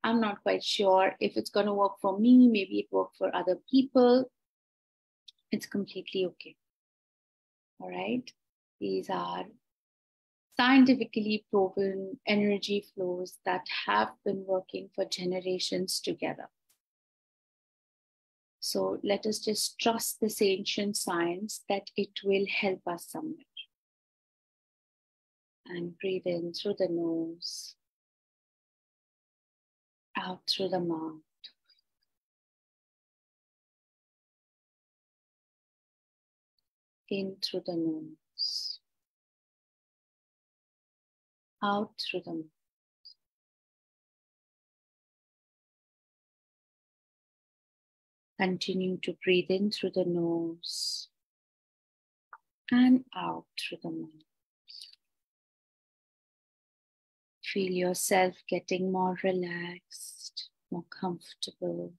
I'm 0.04 0.20
not 0.20 0.42
quite 0.44 0.62
sure 0.62 1.16
if 1.18 1.36
it's 1.36 1.50
going 1.50 1.66
to 1.66 1.74
work 1.74 1.94
for 2.00 2.16
me, 2.16 2.46
maybe 2.46 2.78
it 2.78 2.86
worked 2.92 3.16
for 3.16 3.34
other 3.34 3.58
people, 3.68 4.30
it's 5.50 5.66
completely 5.66 6.26
okay. 6.26 6.54
All 7.80 7.90
right. 7.90 8.30
These 8.80 9.10
are 9.10 9.44
scientifically 10.56 11.44
proven 11.50 12.20
energy 12.26 12.84
flows 12.94 13.38
that 13.44 13.66
have 13.86 14.10
been 14.24 14.44
working 14.46 14.90
for 14.94 15.04
generations 15.04 16.00
together. 16.00 16.48
So 18.70 18.98
let 19.02 19.24
us 19.24 19.38
just 19.38 19.78
trust 19.78 20.20
this 20.20 20.42
ancient 20.42 20.94
science 20.94 21.62
that 21.70 21.88
it 21.96 22.10
will 22.22 22.44
help 22.46 22.80
us 22.86 23.06
somewhere. 23.08 23.56
And 25.64 25.98
breathe 25.98 26.26
in 26.26 26.52
through 26.52 26.74
the 26.78 26.88
nose, 26.90 27.76
out 30.18 30.40
through 30.46 30.68
the 30.68 30.80
mouth. 30.80 31.22
In 37.08 37.36
through 37.42 37.62
the 37.64 37.74
nose, 37.74 38.80
out 41.64 41.92
through 41.98 42.20
the 42.26 42.34
mouth. 42.34 42.57
Continue 48.40 48.98
to 48.98 49.16
breathe 49.24 49.50
in 49.50 49.70
through 49.72 49.90
the 49.94 50.04
nose 50.04 51.08
and 52.70 53.04
out 53.16 53.46
through 53.58 53.78
the 53.82 53.90
mouth. 53.90 54.10
Feel 57.42 57.72
yourself 57.72 58.36
getting 58.48 58.92
more 58.92 59.18
relaxed, 59.24 60.50
more 60.70 60.84
comfortable. 60.88 61.94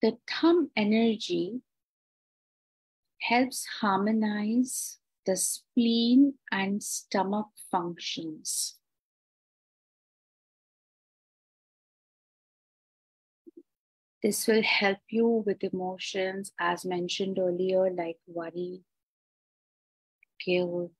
The 0.00 0.18
thumb 0.30 0.70
energy 0.76 1.62
helps 3.20 3.66
harmonize 3.80 4.98
the 5.26 5.36
spleen 5.36 6.34
and 6.52 6.82
stomach 6.82 7.48
functions. 7.70 8.76
This 14.22 14.46
will 14.46 14.62
help 14.62 14.98
you 15.10 15.44
with 15.44 15.62
emotions, 15.62 16.52
as 16.58 16.84
mentioned 16.84 17.38
earlier, 17.38 17.90
like 17.90 18.18
worry, 18.26 18.82
guilt, 20.44 20.92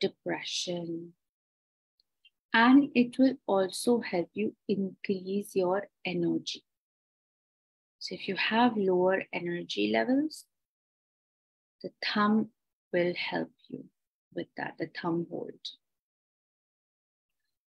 depression, 0.00 1.14
and 2.52 2.90
it 2.94 3.18
will 3.18 3.36
also 3.46 4.00
help 4.00 4.28
you 4.34 4.54
increase 4.68 5.54
your 5.54 5.88
energy. 6.04 6.64
So 7.98 8.14
if 8.14 8.28
you 8.28 8.36
have 8.36 8.76
lower 8.76 9.24
energy 9.32 9.90
levels, 9.92 10.46
the 11.82 11.90
thumb 12.04 12.50
will 12.92 13.14
help 13.14 13.50
you 13.68 13.84
with 14.34 14.48
that, 14.56 14.74
the 14.78 14.88
thumb 15.00 15.26
hold. 15.30 15.54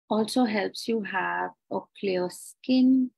Also 0.09 0.45
helps 0.45 0.87
you 0.87 1.03
have 1.03 1.51
a 1.71 1.79
clear 1.99 2.29
skin. 2.31 3.11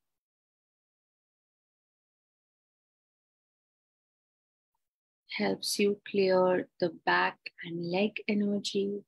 Helps 5.37 5.79
you 5.79 6.01
clear 6.05 6.67
the 6.81 6.89
back 7.05 7.37
and 7.63 7.89
leg 7.89 8.17
energy. 8.27 9.05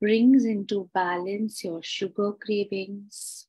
Brings 0.00 0.44
into 0.44 0.88
balance 0.94 1.64
your 1.64 1.82
sugar 1.82 2.32
cravings. 2.32 3.48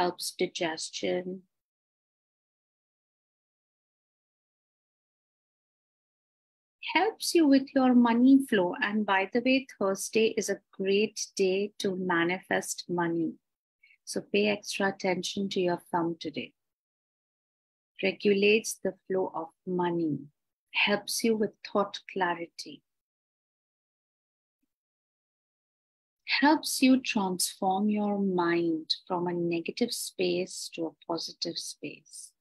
Helps 0.00 0.30
digestion. 0.38 1.42
Helps 6.94 7.34
you 7.34 7.46
with 7.46 7.68
your 7.74 7.94
money 7.94 8.38
flow. 8.48 8.74
And 8.82 9.04
by 9.04 9.28
the 9.32 9.42
way, 9.44 9.66
Thursday 9.78 10.34
is 10.38 10.48
a 10.48 10.60
great 10.72 11.26
day 11.36 11.72
to 11.80 11.94
manifest 11.96 12.84
money. 12.88 13.34
So 14.06 14.22
pay 14.32 14.48
extra 14.48 14.88
attention 14.88 15.50
to 15.50 15.60
your 15.60 15.82
thumb 15.92 16.16
today. 16.18 16.52
Regulates 18.02 18.78
the 18.82 18.94
flow 19.06 19.30
of 19.34 19.48
money, 19.66 20.18
helps 20.72 21.22
you 21.22 21.36
with 21.36 21.52
thought 21.70 21.98
clarity. 22.10 22.82
Helps 26.38 26.80
you 26.80 27.00
transform 27.00 27.90
your 27.90 28.18
mind 28.18 28.94
from 29.06 29.26
a 29.26 29.32
negative 29.32 29.92
space 29.92 30.70
to 30.72 30.86
a 30.86 31.06
positive 31.06 31.58
space, 31.58 32.32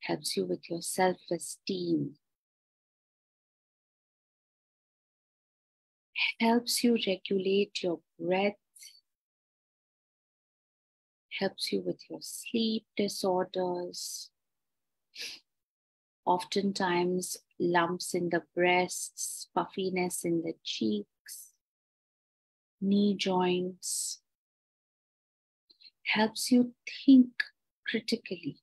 helps 0.00 0.36
you 0.36 0.44
with 0.44 0.68
your 0.68 0.82
self 0.82 1.16
esteem, 1.32 2.14
helps 6.38 6.84
you 6.84 6.98
regulate 7.06 7.82
your 7.82 8.00
breath, 8.20 8.54
helps 11.40 11.72
you 11.72 11.80
with 11.80 12.00
your 12.10 12.20
sleep 12.20 12.84
disorders. 12.96 14.30
Oftentimes, 16.26 17.38
lumps 17.58 18.12
in 18.12 18.28
the 18.28 18.42
breasts, 18.54 19.48
puffiness 19.54 20.24
in 20.26 20.42
the 20.42 20.52
cheek 20.62 21.06
knee 22.80 23.14
joints, 23.16 24.20
helps 26.04 26.50
you 26.50 26.74
think 27.04 27.30
critically, 27.86 28.60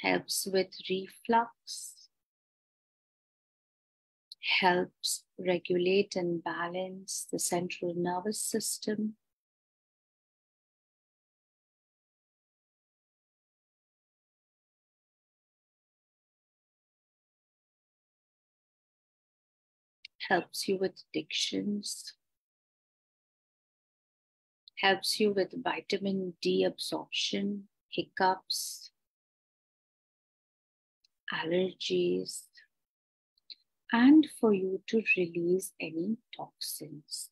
helps 0.00 0.46
with 0.50 0.68
reflux, 0.88 2.08
helps 4.60 5.24
regulate 5.38 6.16
and 6.16 6.42
balance 6.42 7.26
the 7.30 7.38
central 7.38 7.94
nervous 7.94 8.40
system. 8.40 9.16
Helps 20.30 20.68
you 20.68 20.78
with 20.78 20.92
addictions, 21.12 22.14
helps 24.78 25.18
you 25.18 25.32
with 25.32 25.52
vitamin 25.62 26.34
D 26.40 26.62
absorption, 26.62 27.64
hiccups, 27.90 28.92
allergies, 31.34 32.44
and 33.92 34.26
for 34.40 34.54
you 34.54 34.80
to 34.86 35.02
release 35.16 35.72
any 35.80 36.16
toxins. 36.36 37.28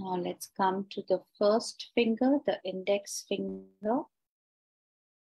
Now 0.00 0.14
let's 0.14 0.46
come 0.56 0.86
to 0.90 1.02
the 1.08 1.22
first 1.36 1.90
finger, 1.92 2.38
the 2.46 2.60
index 2.64 3.24
finger. 3.28 4.02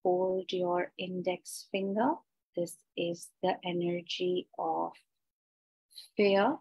Hold 0.04 0.52
your 0.52 0.92
index 0.98 1.66
finger. 1.72 2.12
This 2.54 2.76
is 2.96 3.28
the 3.42 3.56
energy 3.64 4.46
of 4.56 4.92
fear. 6.16 6.58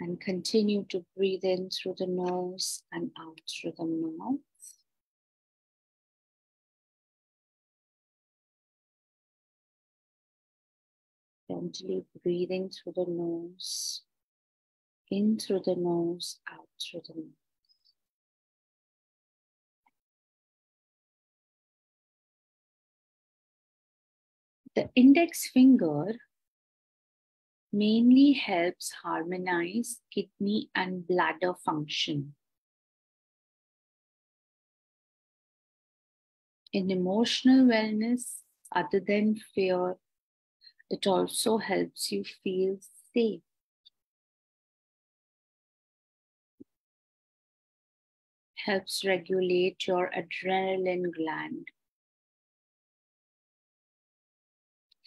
And 0.00 0.20
continue 0.20 0.84
to 0.90 1.02
breathe 1.16 1.44
in 1.44 1.70
through 1.70 1.94
the 1.98 2.06
nose 2.06 2.82
and 2.92 3.10
out 3.18 3.40
through 3.48 3.72
the 3.78 3.86
mouth. 3.86 4.40
Gently 11.48 12.04
breathing 12.22 12.68
through 12.68 12.92
the 12.96 13.06
nose 13.08 14.02
in 15.10 15.38
through 15.38 15.62
the 15.64 15.76
nose, 15.76 16.38
out 16.50 16.68
through 16.80 17.02
the 17.06 17.14
mouth. 17.14 17.26
The 24.74 24.90
index 24.94 25.48
finger 25.48 26.16
mainly 27.72 28.32
helps 28.32 28.92
harmonize 29.02 30.00
kidney 30.12 30.70
and 30.74 31.06
bladder 31.06 31.54
function. 31.64 32.34
In 36.72 36.90
emotional 36.90 37.64
wellness, 37.64 38.40
other 38.70 39.00
than 39.00 39.36
fear, 39.54 39.96
it 40.90 41.06
also 41.06 41.58
helps 41.58 42.12
you 42.12 42.24
feel 42.44 42.78
safe. 43.14 43.45
Helps 48.66 49.04
regulate 49.04 49.86
your 49.86 50.10
adrenaline 50.10 51.14
gland, 51.14 51.68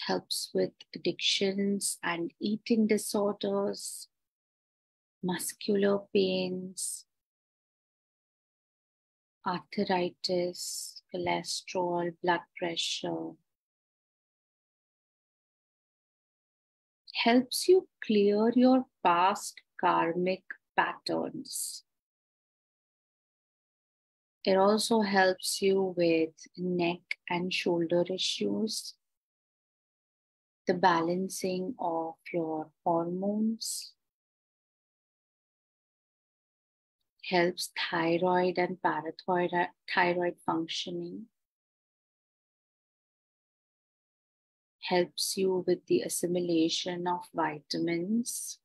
helps 0.08 0.50
with 0.54 0.72
addictions 0.96 1.98
and 2.02 2.32
eating 2.40 2.88
disorders, 2.88 4.08
muscular 5.22 6.00
pains, 6.14 7.06
arthritis, 9.46 11.02
cholesterol, 11.14 12.14
blood 12.24 12.42
pressure. 12.58 13.32
Helps 17.26 17.68
you 17.68 17.90
clear 18.02 18.54
your 18.56 18.86
past 19.04 19.56
karmic 19.82 20.44
patterns. 20.78 21.84
It 24.46 24.56
also 24.56 25.02
helps 25.02 25.62
you 25.62 25.94
with 25.98 26.34
neck 26.58 27.02
and 27.30 27.54
shoulder 27.54 28.06
issues, 28.10 28.96
the 30.66 30.74
balancing 30.74 31.76
of 31.78 32.16
your 32.32 32.72
hormones, 32.86 33.94
helps 37.30 37.72
thyroid 37.78 38.58
and 38.58 38.82
parathyroid 38.82 39.68
thyroid 39.94 40.38
functioning, 40.46 41.26
helps 44.82 45.36
you 45.38 45.64
with 45.68 45.86
the 45.88 46.02
assimilation 46.02 47.08
of 47.08 47.28
vitamins, 47.36 48.60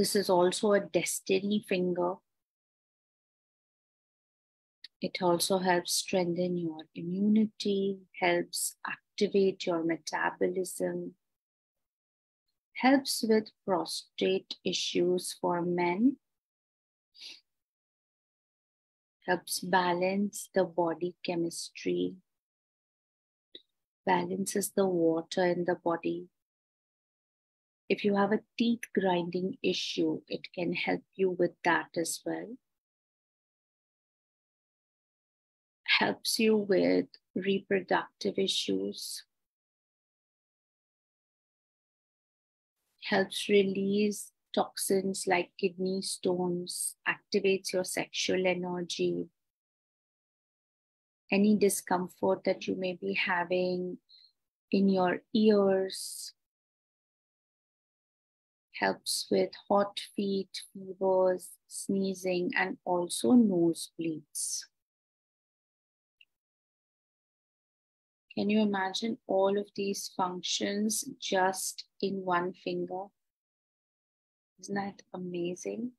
This 0.00 0.16
is 0.16 0.30
also 0.30 0.72
a 0.72 0.80
destiny 0.80 1.62
finger. 1.68 2.14
It 5.02 5.18
also 5.20 5.58
helps 5.58 5.92
strengthen 5.92 6.56
your 6.56 6.86
immunity, 6.94 7.98
helps 8.18 8.76
activate 8.86 9.66
your 9.66 9.84
metabolism, 9.84 11.16
helps 12.76 13.22
with 13.28 13.50
prostate 13.66 14.54
issues 14.64 15.36
for 15.38 15.60
men, 15.60 16.16
helps 19.26 19.60
balance 19.60 20.48
the 20.54 20.64
body 20.64 21.14
chemistry, 21.22 22.14
balances 24.06 24.72
the 24.74 24.86
water 24.86 25.44
in 25.44 25.66
the 25.66 25.74
body. 25.74 26.30
If 27.90 28.04
you 28.04 28.14
have 28.14 28.30
a 28.30 28.38
teeth 28.56 28.84
grinding 28.94 29.58
issue, 29.64 30.20
it 30.28 30.52
can 30.54 30.74
help 30.74 31.02
you 31.16 31.30
with 31.30 31.60
that 31.64 31.88
as 31.96 32.20
well. 32.24 32.56
Helps 35.98 36.38
you 36.38 36.56
with 36.56 37.06
reproductive 37.34 38.38
issues. 38.38 39.24
Helps 43.02 43.48
release 43.48 44.30
toxins 44.54 45.24
like 45.26 45.50
kidney 45.58 46.00
stones, 46.00 46.94
activates 47.08 47.72
your 47.72 47.84
sexual 47.84 48.46
energy. 48.46 49.26
Any 51.32 51.56
discomfort 51.56 52.44
that 52.44 52.68
you 52.68 52.76
may 52.76 52.92
be 52.92 53.14
having 53.14 53.98
in 54.70 54.88
your 54.88 55.22
ears 55.34 56.34
helps 58.80 59.26
with 59.30 59.50
hot 59.68 60.00
feet, 60.16 60.62
fevers, 60.72 61.50
sneezing, 61.68 62.50
and 62.56 62.78
also 62.84 63.32
nosebleeds. 63.32 64.64
Can 68.34 68.48
you 68.48 68.62
imagine 68.62 69.18
all 69.26 69.58
of 69.58 69.68
these 69.76 70.10
functions 70.16 71.04
just 71.20 71.84
in 72.00 72.24
one 72.24 72.54
finger? 72.54 73.04
Isn't 74.60 74.74
that 74.76 75.02
amazing? 75.12 75.92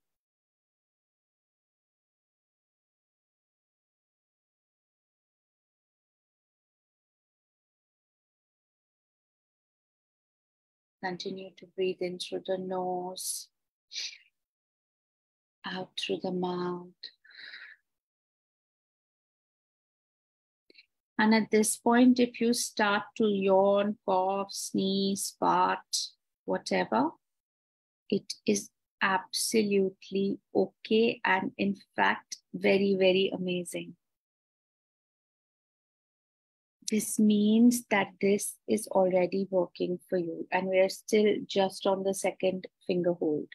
Continue 11.03 11.49
to 11.57 11.65
breathe 11.75 12.01
in 12.01 12.19
through 12.19 12.43
the 12.45 12.57
nose, 12.57 13.47
out 15.65 15.89
through 15.99 16.19
the 16.21 16.31
mouth. 16.31 16.87
And 21.17 21.35
at 21.35 21.51
this 21.51 21.77
point, 21.77 22.19
if 22.19 22.41
you 22.41 22.53
start 22.53 23.03
to 23.17 23.27
yawn, 23.27 23.97
cough, 24.05 24.51
sneeze, 24.51 25.35
fart, 25.39 25.79
whatever, 26.45 27.11
it 28.09 28.33
is 28.45 28.69
absolutely 29.01 30.39
okay 30.55 31.19
and 31.25 31.51
in 31.57 31.75
fact 31.95 32.37
very 32.53 32.95
very 32.99 33.31
amazing 33.33 33.95
this 36.91 37.17
means 37.17 37.85
that 37.89 38.09
this 38.19 38.57
is 38.67 38.87
already 38.87 39.47
working 39.49 39.97
for 40.09 40.17
you 40.17 40.45
and 40.51 40.67
we're 40.67 40.89
still 40.89 41.35
just 41.47 41.87
on 41.87 42.03
the 42.03 42.13
second 42.13 42.67
finger 42.85 43.13
hold. 43.13 43.47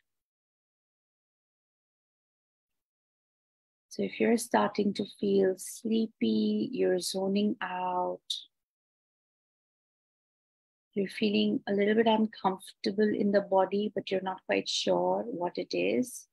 So 3.90 4.02
if 4.02 4.18
you're 4.18 4.38
starting 4.38 4.94
to 4.94 5.04
feel 5.20 5.54
sleepy 5.58 6.68
you're 6.72 6.98
zoning 6.98 7.56
out 7.60 8.20
you're 10.96 11.08
feeling 11.08 11.60
a 11.68 11.72
little 11.72 11.94
bit 11.94 12.06
uncomfortable 12.06 13.08
in 13.14 13.30
the 13.30 13.42
body, 13.42 13.92
but 13.94 14.10
you're 14.10 14.22
not 14.22 14.40
quite 14.46 14.66
sure 14.66 15.24
what 15.26 15.58
it 15.58 15.76
is, 15.76 16.26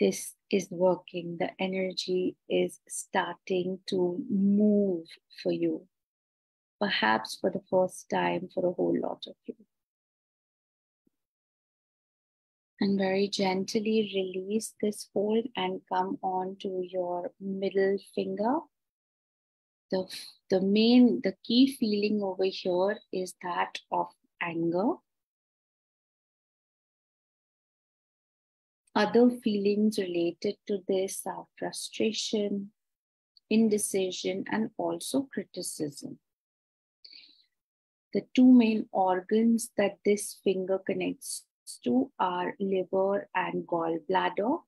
this 0.00 0.34
is 0.50 0.68
working. 0.70 1.36
The 1.38 1.50
energy 1.58 2.36
is 2.48 2.80
starting 2.88 3.80
to 3.88 4.22
move 4.30 5.06
for 5.42 5.52
you, 5.52 5.86
perhaps 6.80 7.38
for 7.40 7.50
the 7.50 7.62
first 7.70 8.08
time 8.10 8.48
for 8.52 8.66
a 8.66 8.72
whole 8.72 8.98
lot 9.00 9.24
of 9.26 9.34
you. 9.46 9.56
And 12.80 12.98
very 12.98 13.28
gently 13.28 14.10
release 14.14 14.74
this 14.82 15.08
hold 15.14 15.46
and 15.56 15.80
come 15.90 16.18
on 16.22 16.56
to 16.60 16.82
your 16.90 17.32
middle 17.40 17.98
finger 18.14 18.58
the, 19.94 20.06
the 20.50 20.60
main, 20.60 21.20
the 21.22 21.34
key 21.44 21.76
feeling 21.78 22.20
over 22.22 22.44
here 22.44 22.98
is 23.12 23.34
that 23.42 23.78
of 23.92 24.08
anger. 24.42 24.94
Other 28.94 29.30
feelings 29.30 29.98
related 29.98 30.56
to 30.68 30.78
this 30.86 31.22
are 31.26 31.46
frustration, 31.58 32.70
indecision, 33.50 34.44
and 34.50 34.70
also 34.78 35.28
criticism. 35.32 36.18
The 38.12 38.22
two 38.34 38.52
main 38.52 38.88
organs 38.92 39.70
that 39.76 39.98
this 40.04 40.38
finger 40.44 40.78
connects 40.78 41.44
to 41.82 42.12
are 42.18 42.54
liver 42.60 43.28
and 43.34 43.66
gallbladder 43.66 44.60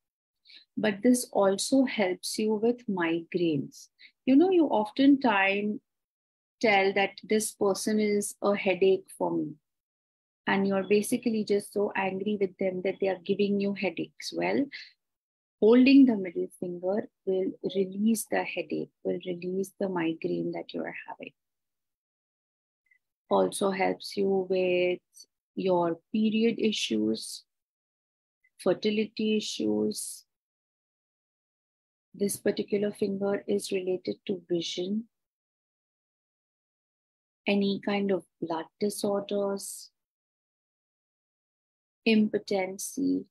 but 0.76 1.02
this 1.02 1.28
also 1.32 1.84
helps 1.84 2.38
you 2.38 2.54
with 2.54 2.86
migraines. 2.86 3.88
You 4.24 4.36
know, 4.36 4.50
you 4.50 4.66
oftentimes 4.66 5.80
tell 6.60 6.92
that 6.94 7.12
this 7.22 7.52
person 7.52 8.00
is 8.00 8.34
a 8.42 8.54
headache 8.54 9.06
for 9.16 9.30
me. 9.30 9.54
And 10.46 10.66
you're 10.66 10.84
basically 10.84 11.44
just 11.44 11.72
so 11.72 11.92
angry 11.96 12.38
with 12.40 12.56
them 12.58 12.82
that 12.82 12.96
they 13.00 13.08
are 13.08 13.18
giving 13.24 13.60
you 13.60 13.74
headaches. 13.74 14.32
Well, 14.32 14.64
holding 15.60 16.06
the 16.06 16.16
middle 16.16 16.48
finger 16.60 17.08
will 17.24 17.50
release 17.74 18.26
the 18.30 18.44
headache, 18.44 18.90
will 19.02 19.18
release 19.26 19.72
the 19.80 19.88
migraine 19.88 20.52
that 20.52 20.72
you 20.72 20.82
are 20.82 20.94
having. 21.08 21.32
Also 23.28 23.70
helps 23.70 24.16
you 24.16 24.46
with 24.48 25.00
your 25.56 25.98
period 26.12 26.60
issues, 26.60 27.44
fertility 28.58 29.38
issues, 29.38 30.26
this 32.14 32.36
particular 32.36 32.92
finger 32.92 33.44
is 33.46 33.72
related 33.72 34.16
to 34.26 34.40
vision, 34.48 35.04
any 37.46 37.80
kind 37.84 38.10
of 38.10 38.24
blood 38.40 38.64
disorders, 38.80 39.90
impotency. 42.06 43.26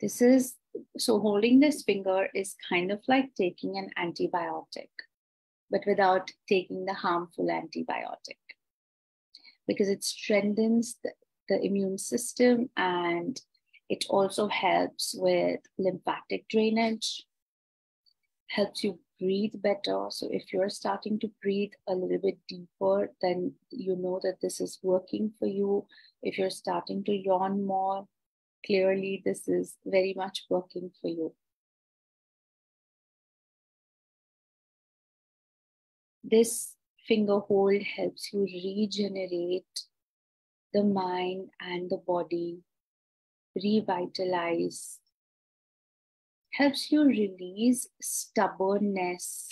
This 0.00 0.22
is 0.22 0.54
so 0.96 1.18
holding 1.18 1.60
this 1.60 1.82
finger 1.82 2.28
is 2.34 2.54
kind 2.68 2.90
of 2.92 3.00
like 3.08 3.34
taking 3.34 3.76
an 3.76 3.90
antibiotic, 3.98 4.90
but 5.70 5.82
without 5.86 6.30
taking 6.48 6.84
the 6.84 6.94
harmful 6.94 7.46
antibiotic 7.46 8.38
because 9.66 9.88
it 9.88 10.04
strengthens 10.04 10.96
the, 11.02 11.10
the 11.48 11.60
immune 11.64 11.98
system 11.98 12.70
and 12.76 13.40
it 13.88 14.04
also 14.08 14.48
helps 14.48 15.14
with 15.16 15.60
lymphatic 15.78 16.48
drainage, 16.48 17.24
helps 18.48 18.82
you 18.82 18.98
breathe 19.18 19.54
better. 19.62 20.06
So 20.10 20.28
if 20.30 20.52
you're 20.52 20.68
starting 20.68 21.18
to 21.20 21.30
breathe 21.42 21.72
a 21.88 21.94
little 21.94 22.18
bit 22.18 22.38
deeper, 22.48 23.12
then 23.22 23.54
you 23.70 23.96
know 23.96 24.20
that 24.22 24.40
this 24.40 24.60
is 24.60 24.78
working 24.82 25.32
for 25.38 25.46
you. 25.46 25.86
If 26.22 26.38
you're 26.38 26.50
starting 26.50 27.04
to 27.04 27.12
yawn 27.12 27.66
more, 27.66 28.06
clearly 28.64 29.22
this 29.24 29.48
is 29.48 29.76
very 29.84 30.14
much 30.16 30.44
working 30.50 30.90
for 31.00 31.08
you. 31.08 31.34
This 36.24 36.74
finger 37.06 37.38
hold 37.38 37.82
helps 37.82 38.32
you 38.32 38.40
regenerate 38.40 39.84
the 40.72 40.82
mind 40.82 41.50
and 41.60 41.88
the 41.88 41.98
body 41.98 42.58
revitalize, 43.54 44.98
helps 46.56 46.90
you 46.90 47.04
release 47.04 47.86
stubbornness. 48.00 49.48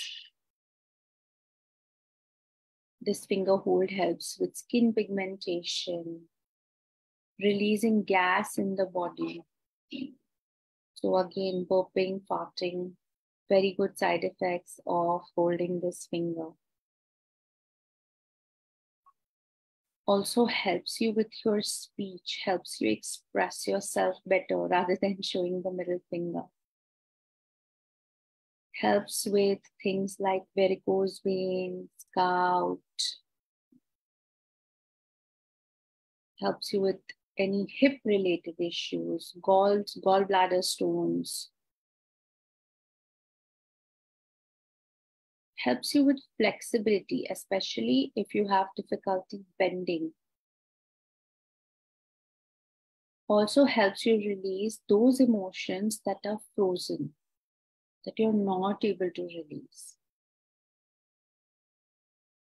This 3.01 3.27
finger 3.27 3.59
hold 3.59 3.91
helps 3.91 4.39
with 4.41 4.57
skin 4.57 4.95
pigmentation, 4.95 6.23
releasing 7.39 8.05
gas 8.05 8.57
in 8.57 8.77
the 8.77 8.87
body. 8.87 9.43
So, 10.95 11.19
again, 11.19 11.67
burping, 11.71 12.23
farting, 12.27 12.93
very 13.51 13.75
good 13.77 13.99
side 13.99 14.25
effects 14.25 14.81
of 14.87 15.23
holding 15.37 15.81
this 15.81 16.09
finger. 16.11 16.53
also 20.07 20.45
helps 20.45 21.01
you 21.01 21.13
with 21.13 21.33
your 21.45 21.63
speech, 21.63 22.43
helps 22.45 22.79
you 22.79 22.91
express 22.91 23.67
yourself 23.67 24.17
better 24.27 24.59
rather 24.59 24.99
than 25.01 25.17
showing 25.23 25.63
the 25.63 25.71
middle 25.71 25.99
finger. 26.11 26.43
Helps 28.81 29.27
with 29.31 29.61
things 29.83 30.17
like 30.19 30.43
varicose 30.57 31.21
veins, 31.25 31.89
gout. 32.15 32.79
Helps 36.41 36.73
you 36.73 36.81
with 36.81 37.01
any 37.39 37.67
hip 37.79 38.01
related 38.05 38.57
issues, 38.59 39.35
gall, 39.41 39.85
gallbladder 40.05 40.63
stones. 40.63 41.51
Helps 45.59 45.95
you 45.95 46.05
with 46.05 46.21
flexibility, 46.37 47.27
especially 47.31 48.13
if 48.17 48.35
you 48.35 48.49
have 48.49 48.67
difficulty 48.77 49.45
bending. 49.59 50.13
Also 53.29 53.65
helps 53.65 54.05
you 54.05 54.17
release 54.17 54.81
those 54.89 55.21
emotions 55.21 56.01
that 56.05 56.19
are 56.27 56.41
frozen, 56.55 57.15
that 58.05 58.19
you're 58.19 58.33
not 58.33 58.85
able 58.85 59.11
to 59.11 59.23
release. 59.23 59.97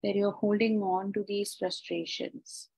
That 0.04 0.16
you're 0.16 0.32
holding 0.32 0.82
on 0.82 1.14
to 1.14 1.24
these 1.28 1.56
frustrations. 1.56 2.70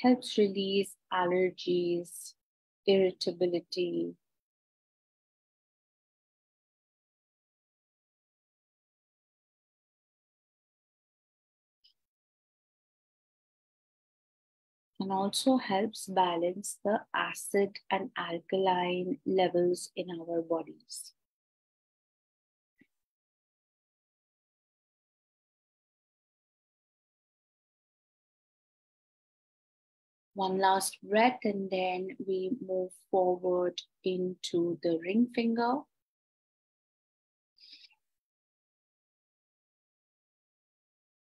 helps 0.00 0.38
release 0.38 0.96
allergies, 1.12 2.34
irritability. 2.86 4.14
And 15.00 15.10
also 15.10 15.56
helps 15.56 16.06
balance 16.06 16.78
the 16.84 17.04
acid 17.12 17.80
and 17.90 18.12
alkaline 18.16 19.18
levels 19.26 19.90
in 19.96 20.08
our 20.20 20.42
bodies. 20.42 21.12
one 30.40 30.58
last 30.58 30.96
breath 31.02 31.40
and 31.44 31.70
then 31.70 32.16
we 32.26 32.50
move 32.66 32.90
forward 33.10 33.80
into 34.04 34.78
the 34.82 34.98
ring 35.02 35.28
finger. 35.34 35.80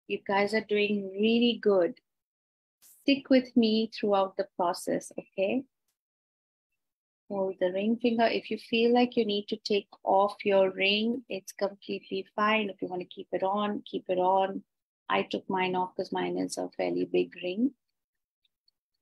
You 0.08 0.20
guys 0.26 0.54
are 0.54 0.60
doing 0.60 1.10
really 1.10 1.58
good. 1.60 2.00
Stick 3.06 3.30
with 3.30 3.56
me 3.56 3.88
throughout 3.94 4.36
the 4.36 4.48
process, 4.56 5.12
okay? 5.16 5.62
Hold 7.28 7.54
the 7.60 7.70
ring 7.70 7.96
finger. 8.02 8.24
If 8.24 8.50
you 8.50 8.58
feel 8.58 8.92
like 8.92 9.16
you 9.16 9.24
need 9.24 9.46
to 9.46 9.56
take 9.58 9.86
off 10.02 10.34
your 10.44 10.72
ring, 10.72 11.22
it's 11.28 11.52
completely 11.52 12.26
fine. 12.34 12.68
If 12.68 12.82
you 12.82 12.88
want 12.88 13.02
to 13.02 13.06
keep 13.06 13.28
it 13.30 13.44
on, 13.44 13.84
keep 13.88 14.06
it 14.08 14.18
on. 14.18 14.64
I 15.08 15.22
took 15.22 15.48
mine 15.48 15.76
off 15.76 15.90
because 15.96 16.10
mine 16.10 16.36
is 16.36 16.58
a 16.58 16.68
fairly 16.76 17.04
big 17.04 17.32
ring. 17.44 17.70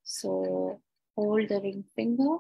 So 0.03 0.83
hold 1.17 1.49
the 1.49 1.63
ring 1.63 1.85
finger. 1.97 2.37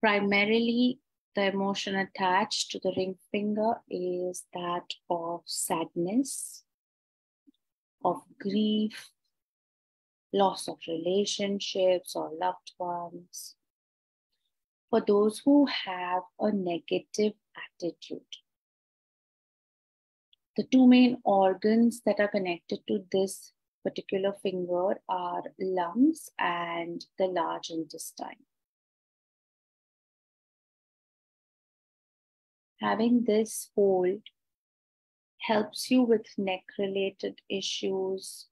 Primarily, 0.00 0.98
the 1.36 1.52
emotion 1.52 1.94
attached 1.94 2.72
to 2.72 2.80
the 2.82 2.92
ring 2.96 3.14
finger 3.30 3.74
is 3.88 4.46
that 4.52 4.94
of 5.08 5.42
sadness, 5.46 6.64
of 8.04 8.22
grief, 8.40 9.10
loss 10.32 10.68
of 10.68 10.78
relationships 10.88 12.14
or 12.14 12.30
loved 12.40 12.72
ones. 12.78 13.54
For 14.90 15.02
those 15.06 15.40
who 15.44 15.66
have 15.66 16.22
a 16.38 16.52
negative 16.52 17.34
attitude, 17.56 18.20
the 20.56 20.64
two 20.64 20.86
main 20.86 21.18
organs 21.24 22.00
that 22.06 22.18
are 22.18 22.28
connected 22.28 22.80
to 22.88 23.04
this 23.12 23.52
particular 23.84 24.32
finger 24.42 25.00
are 25.08 25.42
lungs 25.60 26.30
and 26.38 27.04
the 27.18 27.26
large 27.26 27.70
intestine. 27.70 28.44
Having 32.80 33.24
this 33.24 33.70
hold 33.74 34.22
helps 35.40 35.90
you 35.90 36.02
with 36.02 36.26
neck 36.36 36.64
related 36.78 37.40
issues, 37.48 38.46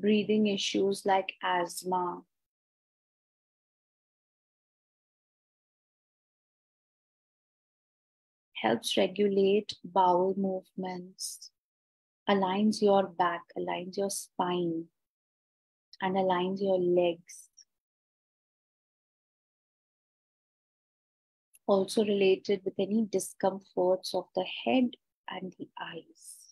breathing 0.00 0.46
issues 0.46 1.04
like 1.04 1.34
asthma. 1.42 2.22
Helps 8.62 8.96
regulate 8.96 9.74
bowel 9.84 10.34
movements 10.36 11.50
aligns 12.28 12.82
your 12.82 13.06
back, 13.06 13.42
aligns 13.56 13.96
your 13.96 14.10
spine, 14.10 14.86
and 16.00 16.16
aligns 16.16 16.60
your 16.60 16.78
legs. 16.78 17.48
Also 21.66 22.04
related 22.04 22.62
with 22.64 22.74
any 22.78 23.06
discomforts 23.10 24.14
of 24.14 24.26
the 24.34 24.44
head 24.64 24.90
and 25.28 25.52
the 25.58 25.68
eyes. 25.80 26.45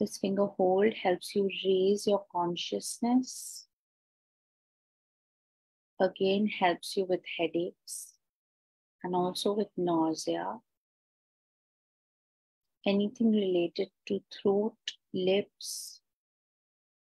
This 0.00 0.16
finger 0.16 0.46
hold 0.46 0.94
helps 0.94 1.36
you 1.36 1.50
raise 1.62 2.06
your 2.06 2.24
consciousness. 2.32 3.68
Again, 6.00 6.46
helps 6.46 6.96
you 6.96 7.04
with 7.04 7.20
headaches 7.38 8.14
and 9.04 9.14
also 9.14 9.52
with 9.52 9.68
nausea 9.76 10.60
anything 12.86 13.30
related 13.30 13.90
to 14.06 14.22
throat, 14.32 14.78
lips, 15.12 16.00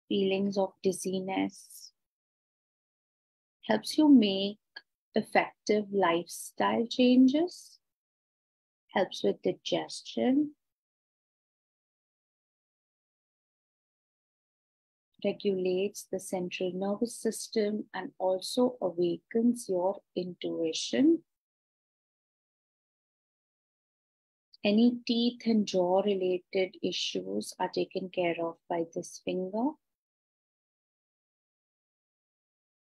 feelings 0.10 0.58
of 0.58 0.74
dizziness. 0.82 1.92
Helps 3.66 3.98
you 3.98 4.10
make 4.10 4.58
effective 5.14 5.86
lifestyle 5.92 6.88
changes, 6.88 7.80
helps 8.94 9.24
with 9.24 9.42
digestion, 9.44 10.57
regulates 15.26 16.08
the 16.12 16.20
central 16.20 16.72
nervous 16.74 17.16
system, 17.16 17.86
and 17.94 18.12
also 18.20 18.78
awakens 18.82 19.68
your 19.68 20.02
intuition 20.16 21.24
Any 24.68 25.00
teeth 25.06 25.44
and 25.46 25.66
jaw 25.66 26.02
related 26.02 26.76
issues 26.84 27.54
are 27.58 27.70
taken 27.70 28.10
care 28.10 28.36
of 28.44 28.58
by 28.68 28.86
this 28.94 29.22
finger. 29.24 29.70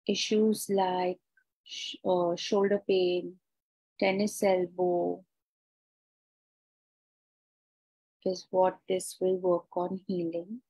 Issues 0.07 0.69
like 0.69 1.19
sh 1.63 1.95
uh, 2.03 2.35
shoulder 2.35 2.81
pain, 2.87 3.35
tennis 3.99 4.41
elbow 4.41 5.23
is 8.25 8.47
what 8.49 8.79
this 8.89 9.17
will 9.21 9.37
work 9.37 9.77
on 9.77 9.99
healing. 10.07 10.61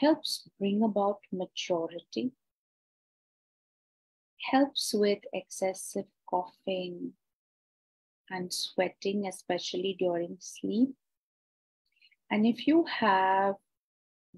Helps 0.00 0.48
bring 0.58 0.82
about 0.82 1.20
maturity 1.30 2.32
helps 4.50 4.94
with 4.94 5.18
excessive 5.32 6.06
coughing 6.28 7.12
and 8.30 8.52
sweating, 8.52 9.26
especially 9.26 9.96
during 9.98 10.36
sleep. 10.40 10.94
And 12.30 12.46
if 12.46 12.66
you 12.66 12.84
have 12.84 13.56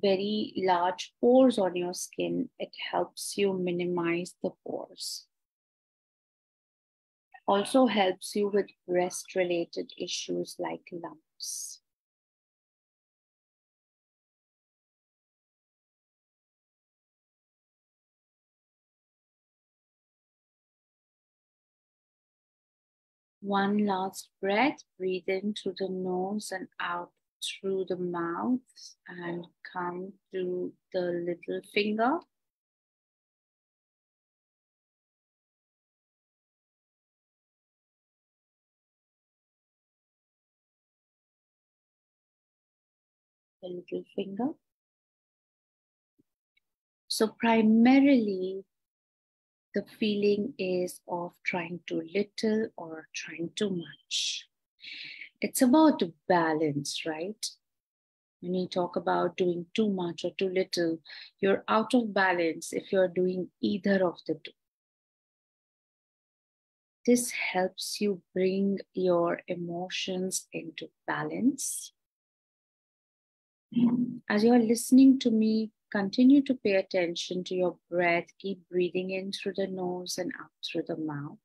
very 0.00 0.54
large 0.56 1.12
pores 1.20 1.58
on 1.58 1.76
your 1.76 1.94
skin, 1.94 2.48
it 2.58 2.74
helps 2.90 3.36
you 3.36 3.52
minimize 3.52 4.34
the 4.42 4.50
pores. 4.66 5.26
Also 7.46 7.86
helps 7.86 8.34
you 8.34 8.48
with 8.48 8.70
breast 8.88 9.34
related 9.34 9.92
issues 9.98 10.56
like 10.58 10.88
lumps. 10.90 11.81
One 23.42 23.86
last 23.86 24.30
breath, 24.40 24.84
breathe 24.96 25.28
in 25.28 25.54
through 25.54 25.74
the 25.78 25.88
nose 25.88 26.52
and 26.52 26.68
out 26.80 27.10
through 27.42 27.86
the 27.88 27.96
mouth 27.96 28.60
and 29.08 29.46
come 29.70 30.14
to 30.32 30.72
the 30.92 31.00
little 31.00 31.60
finger. 31.74 32.20
The 43.60 43.68
little 43.68 44.04
finger. 44.14 44.54
So 47.08 47.28
primarily 47.28 48.64
the 49.74 49.84
feeling 49.98 50.54
is 50.58 51.00
of 51.08 51.32
trying 51.44 51.80
too 51.86 52.02
little 52.14 52.68
or 52.76 53.08
trying 53.14 53.50
too 53.56 53.70
much. 53.70 54.46
It's 55.40 55.62
about 55.62 56.02
balance, 56.28 57.04
right? 57.06 57.46
When 58.40 58.54
you 58.54 58.66
talk 58.66 58.96
about 58.96 59.36
doing 59.36 59.66
too 59.74 59.88
much 59.88 60.24
or 60.24 60.32
too 60.36 60.48
little, 60.48 60.98
you're 61.40 61.64
out 61.68 61.94
of 61.94 62.12
balance 62.12 62.72
if 62.72 62.92
you're 62.92 63.08
doing 63.08 63.50
either 63.60 64.06
of 64.06 64.18
the 64.26 64.34
two. 64.34 64.52
This 67.06 67.30
helps 67.30 68.00
you 68.00 68.22
bring 68.32 68.78
your 68.94 69.40
emotions 69.48 70.46
into 70.52 70.88
balance. 71.06 71.92
As 74.28 74.44
you're 74.44 74.58
listening 74.58 75.18
to 75.20 75.30
me, 75.30 75.70
continue 75.92 76.42
to 76.42 76.54
pay 76.54 76.76
attention 76.76 77.44
to 77.44 77.54
your 77.54 77.76
breath. 77.90 78.26
Keep 78.38 78.68
breathing 78.70 79.10
in 79.10 79.30
through 79.30 79.52
the 79.56 79.66
nose 79.66 80.16
and 80.16 80.32
out 80.40 80.50
through 80.64 80.84
the 80.88 80.96
mouth. 80.96 81.38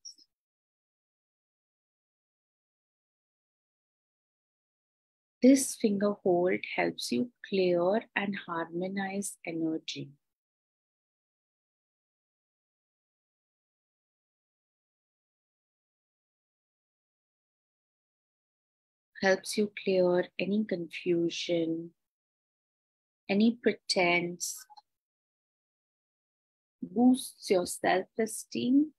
This 5.43 5.75
finger 5.75 6.13
hold 6.23 6.61
helps 6.75 7.11
you 7.11 7.29
clear 7.47 8.01
and 8.15 8.35
harmonize 8.47 9.37
energy. 9.45 10.09
Helps 19.21 19.57
you 19.57 19.71
clear 19.83 20.27
any 20.39 20.63
confusion, 20.63 21.91
any 23.29 23.57
pretense, 23.61 24.65
boosts 26.81 27.49
your 27.49 27.65
self 27.65 28.07
esteem, 28.19 28.91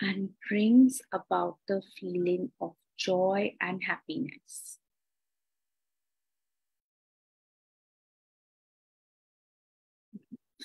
and 0.00 0.30
brings 0.48 1.00
about 1.12 1.58
the 1.68 1.82
feeling 1.98 2.50
of 2.60 2.74
joy 2.96 3.54
and 3.60 3.82
happiness. 3.84 4.78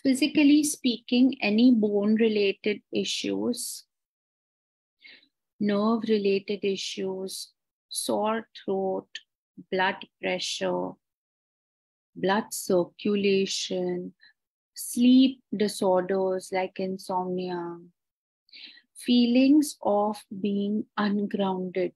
Physically 0.01 0.63
speaking, 0.63 1.35
any 1.41 1.71
bone 1.73 2.15
related 2.15 2.81
issues, 2.91 3.83
nerve 5.59 6.03
related 6.07 6.63
issues, 6.63 7.51
sore 7.89 8.47
throat, 8.63 9.09
blood 9.71 9.97
pressure, 10.21 10.91
blood 12.21 12.53
circulation, 12.53 14.13
sleep 14.73 15.41
disorders 15.55 16.49
like 16.51 16.79
insomnia, 16.79 17.77
feelings 18.95 19.77
of 19.81 20.17
being 20.41 20.85
ungrounded. 20.97 21.93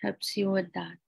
Helps 0.00 0.36
you 0.36 0.50
with 0.50 0.72
that. 0.74 0.98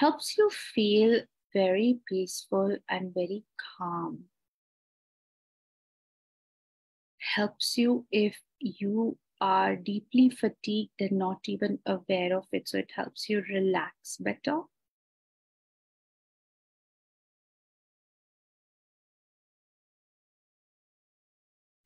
Helps 0.00 0.36
you 0.36 0.50
feel 0.50 1.20
very 1.52 2.00
peaceful 2.08 2.76
and 2.88 3.14
very 3.14 3.44
calm. 3.78 4.24
Helps 7.36 7.78
you 7.78 8.06
if 8.10 8.40
you 8.58 9.16
are 9.42 9.74
deeply 9.74 10.30
fatigued 10.30 11.00
and 11.00 11.18
not 11.18 11.40
even 11.46 11.80
aware 11.84 12.36
of 12.36 12.46
it. 12.52 12.68
So 12.68 12.78
it 12.78 12.92
helps 12.94 13.28
you 13.28 13.42
relax 13.50 14.16
better. 14.18 14.60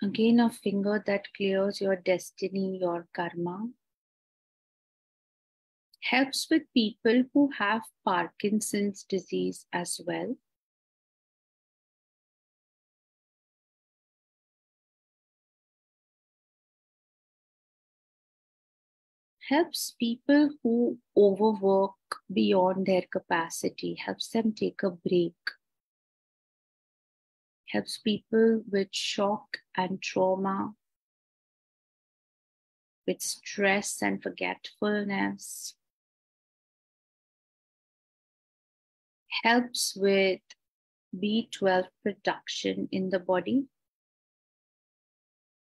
Again, 0.02 0.38
a 0.38 0.50
finger 0.50 1.02
that 1.06 1.32
clears 1.34 1.80
your 1.80 1.96
destiny, 1.96 2.76
your 2.78 3.08
karma. 3.14 3.70
Helps 6.02 6.48
with 6.50 6.62
people 6.74 7.24
who 7.32 7.50
have 7.58 7.80
Parkinson's 8.04 9.02
disease 9.02 9.64
as 9.72 9.98
well. 10.06 10.36
Helps 19.48 19.94
people 19.98 20.50
who 20.62 20.98
overwork 21.16 21.94
beyond 22.32 22.86
their 22.86 23.04
capacity, 23.10 23.94
helps 23.94 24.28
them 24.30 24.52
take 24.52 24.82
a 24.82 24.90
break, 24.90 25.34
helps 27.68 27.98
people 27.98 28.62
with 28.70 28.88
shock 28.90 29.58
and 29.76 30.02
trauma, 30.02 30.72
with 33.06 33.22
stress 33.22 34.02
and 34.02 34.20
forgetfulness, 34.20 35.74
helps 39.44 39.96
with 39.96 40.40
B12 41.16 41.84
production 42.02 42.88
in 42.90 43.10
the 43.10 43.20
body. 43.20 43.66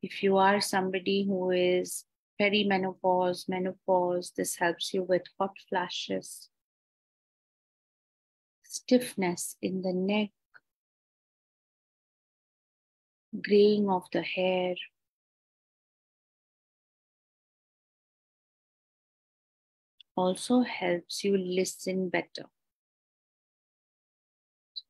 If 0.04 0.22
you 0.22 0.38
are 0.38 0.62
somebody 0.62 1.26
who 1.26 1.50
is 1.50 2.06
perimenopause, 2.44 3.48
menopause. 3.48 4.32
This 4.36 4.56
helps 4.58 4.94
you 4.94 5.04
with 5.04 5.24
hot 5.40 5.56
flashes, 5.70 6.50
stiffness 8.64 9.56
in 9.62 9.82
the 9.82 9.94
neck, 9.94 10.32
graying 13.42 13.90
of 13.90 14.04
the 14.12 14.22
hair. 14.22 14.76
Also 20.16 20.62
helps 20.62 21.24
you 21.24 21.38
listen 21.38 22.10
better. 22.10 22.46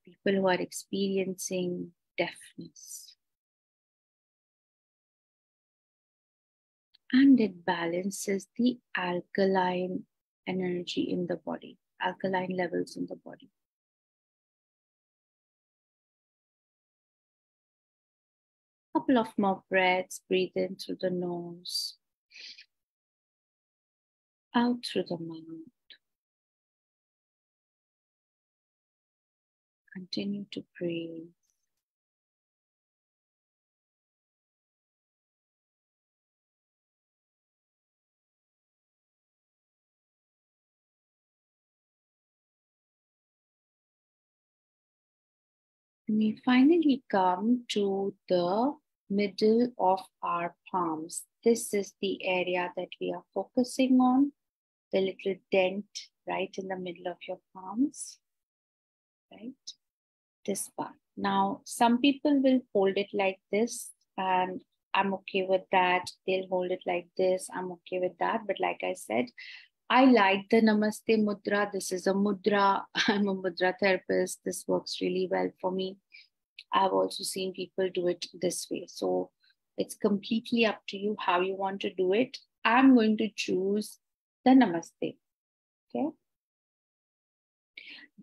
People 0.04 0.42
who 0.42 0.48
are 0.48 0.60
experiencing 0.60 1.92
deafness. 2.18 3.13
And 7.14 7.40
it 7.40 7.64
balances 7.64 8.48
the 8.58 8.80
alkaline 8.98 10.04
energy 10.48 11.04
in 11.04 11.28
the 11.28 11.36
body, 11.38 11.78
alkaline 12.02 12.58
levels 12.58 12.98
in 12.98 13.06
the 13.06 13.16
body. 13.16 13.50
Couple 18.96 19.20
of 19.20 19.28
more 19.38 19.64
breaths, 19.70 20.22
breathe 20.28 20.52
in 20.56 20.76
through 20.76 20.98
the 21.02 21.12
nose, 21.12 21.98
out 24.56 24.84
through 24.84 25.04
the 25.08 25.18
mouth. 25.20 25.70
Continue 29.94 30.46
to 30.52 30.64
breathe. 30.80 31.30
We 46.18 46.40
finally 46.46 47.04
come 47.10 47.64
to 47.70 48.14
the 48.30 48.74
middle 49.10 49.72
of 49.78 50.02
our 50.22 50.56
palms. 50.72 51.24
This 51.44 51.74
is 51.74 51.94
the 52.02 52.26
area 52.26 52.72
that 52.76 52.90
we 53.00 53.14
are 53.14 53.24
focusing 53.34 54.00
on, 54.00 54.32
the 54.92 55.02
little 55.02 55.40
dent 55.52 55.86
right 56.28 56.54
in 56.58 56.68
the 56.68 56.78
middle 56.78 57.08
of 57.08 57.18
your 57.28 57.40
palms, 57.54 58.20
right? 59.32 59.54
This 60.46 60.70
part. 60.78 60.94
Now, 61.16 61.62
some 61.66 62.00
people 62.00 62.42
will 62.42 62.62
hold 62.74 62.98
it 62.98 63.10
like 63.14 63.40
this, 63.52 63.92
and 64.18 64.62
I'm 64.94 65.14
okay 65.16 65.46
with 65.48 65.64
that. 65.72 66.10
They'll 66.26 66.48
hold 66.48 66.72
it 66.72 66.82
like 66.86 67.08
this. 67.18 67.50
I'm 67.54 67.72
okay 67.74 68.00
with 68.00 68.18
that. 68.20 68.42
But 68.48 68.60
like 68.60 68.82
I 68.84 68.94
said, 68.94 69.26
I 69.90 70.06
like 70.06 70.50
the 70.50 70.62
Namaste 70.62 71.18
Mudra. 71.24 71.72
This 71.72 71.92
is 71.92 72.08
a 72.08 72.14
mudra. 72.14 72.84
I'm 73.08 73.28
a 73.28 73.36
mudra 73.36 73.74
therapist. 73.80 74.40
This 74.44 74.66
works 74.68 75.00
really 75.02 75.28
well 75.30 75.52
for 75.60 75.72
me. 75.72 75.98
I've 76.74 76.94
also 76.94 77.24
seen 77.24 77.54
people 77.54 77.90
do 77.94 78.08
it 78.08 78.26
this 78.34 78.68
way. 78.70 78.86
So 78.88 79.30
it's 79.78 79.96
completely 79.96 80.66
up 80.66 80.82
to 80.90 80.98
you 80.98 81.16
how 81.20 81.42
you 81.42 81.56
want 81.56 81.82
to 81.82 81.94
do 81.94 82.14
it. 82.14 82.38
I'm 82.66 82.96
going 82.96 83.18
to 83.18 83.30
choose 83.36 84.00
the 84.46 84.52
Namaste. 84.52 85.18
Okay. 85.96 86.10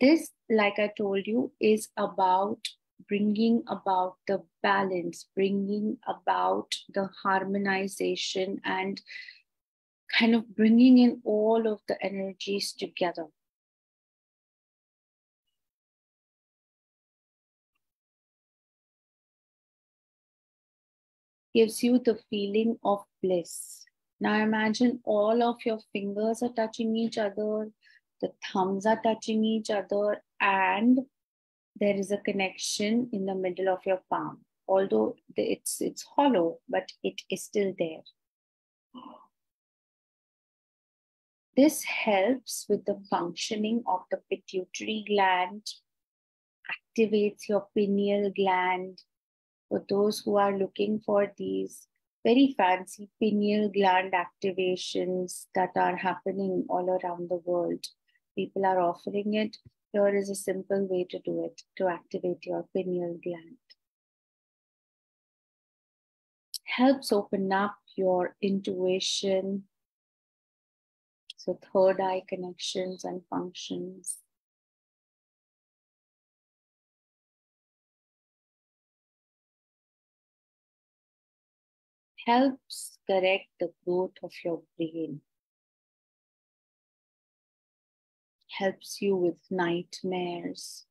This, 0.01 0.30
like 0.48 0.78
I 0.78 0.90
told 0.96 1.26
you, 1.26 1.53
is 1.61 1.88
about 1.96 2.59
bringing 3.09 3.62
about 3.66 4.16
the 4.26 4.42
balance, 4.62 5.26
bringing 5.34 5.98
about 6.07 6.74
the 6.92 7.09
harmonization, 7.22 8.61
and 8.64 9.01
kind 10.18 10.34
of 10.34 10.55
bringing 10.57 10.98
in 10.98 11.20
all 11.24 11.66
of 11.66 11.80
the 11.88 12.03
energies 12.05 12.72
together. 12.72 13.26
Gives 21.55 21.82
you 21.82 21.98
the 21.98 22.18
feeling 22.28 22.78
of 22.84 23.01
bliss. 23.22 23.84
Now 24.20 24.34
imagine 24.42 25.01
all 25.05 25.42
of 25.42 25.57
your 25.64 25.78
fingers 25.92 26.42
are 26.42 26.53
touching 26.53 26.96
each 26.96 27.18
other, 27.18 27.70
the 28.20 28.32
thumbs 28.53 28.86
are 28.86 29.01
touching 29.03 29.44
each 29.44 29.70
other, 29.70 30.22
and 30.40 31.01
there 31.76 31.96
is 31.96 32.11
a 32.11 32.18
connection 32.18 33.09
in 33.12 33.26
the 33.26 33.34
middle 33.34 33.68
of 33.68 33.80
your 33.86 34.03
palm. 34.11 34.44
Although 34.68 35.16
it's, 35.36 35.80
it's 35.80 36.05
hollow, 36.16 36.59
but 36.68 36.92
it 37.03 37.20
is 37.30 37.44
still 37.44 37.72
there. 37.78 38.03
This 41.57 41.82
helps 41.82 42.66
with 42.68 42.84
the 42.84 43.03
functioning 43.11 43.82
of 43.86 44.01
the 44.11 44.18
pituitary 44.30 45.05
gland, 45.07 45.66
activates 46.96 47.48
your 47.48 47.66
pineal 47.74 48.30
gland. 48.30 49.03
For 49.71 49.85
those 49.89 50.18
who 50.18 50.37
are 50.37 50.59
looking 50.59 50.99
for 50.99 51.33
these 51.37 51.87
very 52.25 52.55
fancy 52.59 53.09
pineal 53.21 53.71
gland 53.71 54.12
activations 54.12 55.47
that 55.55 55.71
are 55.77 55.97
happening 55.97 56.66
all 56.68 56.91
around 56.91 57.31
the 57.31 57.37
world, 57.37 57.87
people 58.35 58.66
are 58.66 58.81
offering 58.81 59.35
it. 59.35 59.57
Here 59.93 60.14
is 60.16 60.29
a 60.29 60.35
simple 60.35 60.87
way 60.87 61.07
to 61.11 61.21
do 61.21 61.45
it 61.45 61.62
to 61.77 61.87
activate 61.87 62.45
your 62.45 62.66
pineal 62.75 63.18
gland. 63.23 63.59
Helps 66.64 67.12
open 67.12 67.53
up 67.53 67.77
your 67.97 68.37
intuition, 68.43 69.64
so, 71.37 71.59
third 71.73 72.01
eye 72.01 72.23
connections 72.29 73.05
and 73.05 73.23
functions. 73.31 74.18
Helps 82.27 82.99
correct 83.07 83.49
the 83.59 83.73
growth 83.85 84.16
of 84.23 84.33
your 84.45 84.62
brain. 84.77 85.21
Helps 88.59 89.01
you 89.01 89.16
with 89.16 89.39
nightmares. 89.51 90.87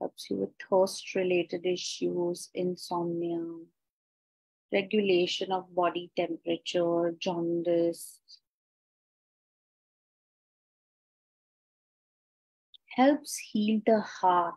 helps 0.00 0.30
you 0.30 0.36
with 0.36 0.50
thirst 0.70 1.14
related 1.14 1.66
issues, 1.66 2.50
insomnia 2.54 3.42
regulation 4.72 5.52
of 5.52 5.74
body 5.74 6.10
temperature, 6.16 7.14
jaundice. 7.18 8.20
Helps 12.96 13.36
heal 13.36 13.80
the 13.86 14.00
heart. 14.00 14.54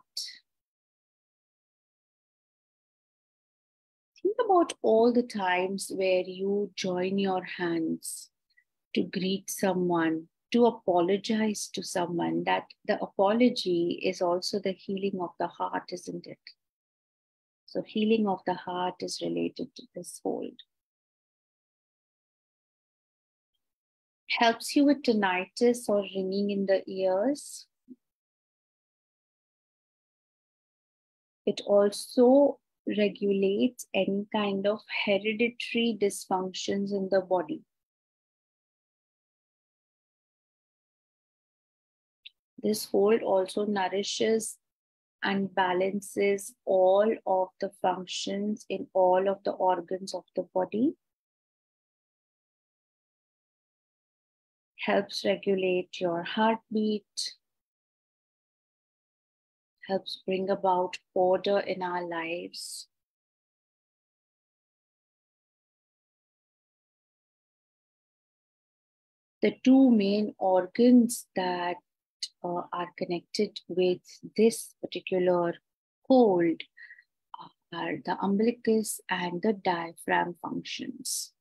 Think 4.22 4.36
about 4.44 4.74
all 4.82 5.12
the 5.12 5.22
times 5.22 5.90
where 5.94 6.22
you 6.22 6.70
join 6.74 7.18
your 7.18 7.42
hands 7.42 8.30
to 8.94 9.02
greet 9.02 9.50
someone, 9.50 10.28
to 10.52 10.66
apologize 10.66 11.70
to 11.74 11.82
someone. 11.82 12.44
That 12.44 12.64
the 12.86 13.00
apology 13.00 14.00
is 14.02 14.20
also 14.20 14.58
the 14.58 14.72
healing 14.72 15.20
of 15.20 15.30
the 15.38 15.46
heart, 15.46 15.84
isn't 15.92 16.26
it? 16.26 16.38
So, 17.66 17.82
healing 17.82 18.26
of 18.26 18.40
the 18.46 18.54
heart 18.54 18.96
is 19.00 19.22
related 19.22 19.74
to 19.76 19.82
this 19.94 20.20
fold. 20.22 20.60
Helps 24.28 24.74
you 24.74 24.84
with 24.84 25.02
tinnitus 25.02 25.88
or 25.88 26.02
ringing 26.02 26.50
in 26.50 26.66
the 26.66 26.82
ears. 26.90 27.66
It 31.46 31.62
also 31.66 32.58
regulates 32.98 33.86
any 33.94 34.26
kind 34.32 34.66
of 34.66 34.80
hereditary 35.04 35.96
dysfunctions 36.00 36.92
in 36.92 37.08
the 37.10 37.20
body. 37.20 37.62
This 42.62 42.84
hold 42.86 43.22
also 43.22 43.64
nourishes 43.64 44.58
and 45.22 45.54
balances 45.54 46.54
all 46.64 47.14
of 47.26 47.48
the 47.60 47.70
functions 47.82 48.64
in 48.68 48.86
all 48.94 49.28
of 49.28 49.42
the 49.44 49.52
organs 49.52 50.14
of 50.14 50.24
the 50.36 50.42
body. 50.54 50.94
Helps 54.78 55.24
regulate 55.24 56.00
your 56.00 56.22
heartbeat, 56.22 57.34
helps 59.90 60.22
bring 60.24 60.48
about 60.50 60.98
order 61.14 61.58
in 61.58 61.82
our 61.82 62.06
lives. 62.06 62.86
The 69.42 69.54
two 69.64 69.90
main 69.90 70.34
organs 70.38 71.26
that 71.34 71.76
uh, 72.44 72.62
are 72.72 72.88
connected 72.96 73.58
with 73.68 74.00
this 74.36 74.74
particular 74.82 75.54
cold 76.06 76.60
are 77.72 77.96
the 78.04 78.16
umbilicus 78.22 79.00
and 79.08 79.40
the 79.42 79.54
diaphragm 79.54 80.34
functions. 80.42 81.32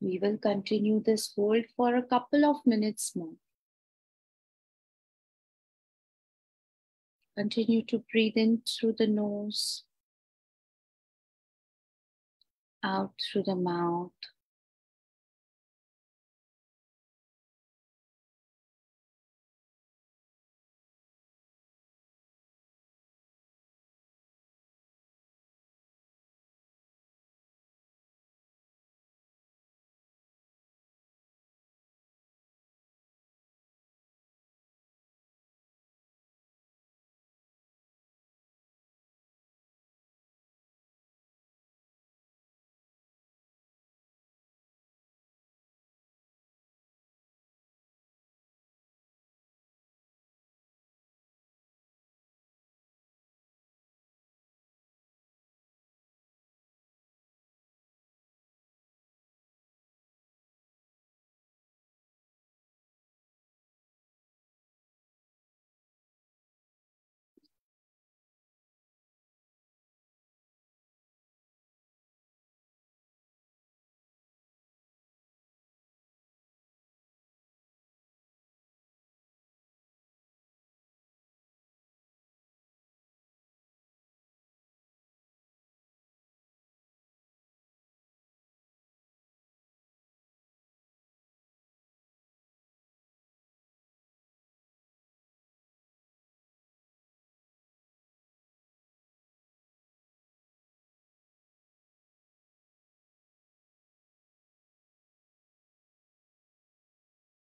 We 0.00 0.18
will 0.18 0.38
continue 0.38 1.00
this 1.00 1.32
hold 1.36 1.64
for 1.76 1.94
a 1.94 2.02
couple 2.02 2.44
of 2.44 2.56
minutes 2.64 3.14
more. 3.14 3.34
Continue 7.36 7.84
to 7.84 8.02
breathe 8.10 8.36
in 8.36 8.62
through 8.66 8.94
the 8.98 9.06
nose, 9.06 9.84
out 12.82 13.12
through 13.30 13.44
the 13.44 13.54
mouth. 13.54 14.12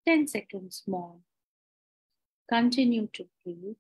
Ten 0.06 0.28
seconds 0.28 0.84
more. 0.88 1.18
Continue 2.50 3.08
to 3.14 3.28
breathe. 3.44 3.76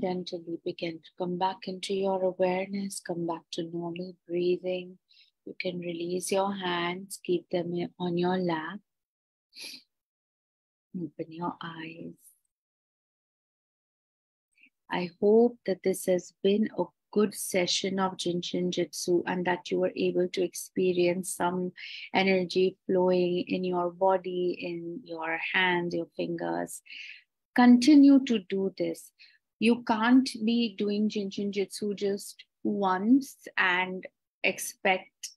Gently 0.00 0.58
begin 0.64 0.98
to 0.98 1.10
come 1.18 1.38
back 1.38 1.68
into 1.68 1.94
your 1.94 2.22
awareness, 2.22 3.00
come 3.00 3.26
back 3.26 3.42
to 3.52 3.70
normal 3.72 4.16
breathing. 4.26 4.98
You 5.46 5.54
can 5.60 5.78
release 5.78 6.30
your 6.32 6.54
hands, 6.54 7.18
keep 7.22 7.48
them 7.50 7.74
on 7.98 8.18
your 8.18 8.38
lap. 8.38 8.78
Open 10.96 11.26
your 11.28 11.54
eyes. 11.62 12.14
I 14.90 15.10
hope 15.20 15.56
that 15.66 15.82
this 15.84 16.06
has 16.06 16.32
been 16.42 16.68
a 16.78 16.84
good 17.12 17.34
session 17.34 17.98
of 17.98 18.16
Jin 18.16 18.40
Shin 18.42 18.70
Jyutsu 18.70 19.22
and 19.26 19.44
that 19.46 19.70
you 19.70 19.80
were 19.80 19.92
able 19.96 20.28
to 20.28 20.42
experience 20.42 21.34
some 21.34 21.72
energy 22.14 22.76
flowing 22.86 23.44
in 23.48 23.64
your 23.64 23.90
body, 23.90 24.56
in 24.60 25.00
your 25.04 25.38
hands, 25.52 25.94
your 25.94 26.08
fingers. 26.16 26.82
Continue 27.54 28.24
to 28.24 28.40
do 28.48 28.72
this. 28.78 29.12
You 29.60 29.82
can't 29.82 30.28
be 30.44 30.74
doing 30.76 31.10
Jin 31.10 31.30
Shin 31.30 31.52
Jyutsu 31.52 31.94
just 31.94 32.44
once 32.64 33.46
and 33.58 34.06
expect 34.42 35.30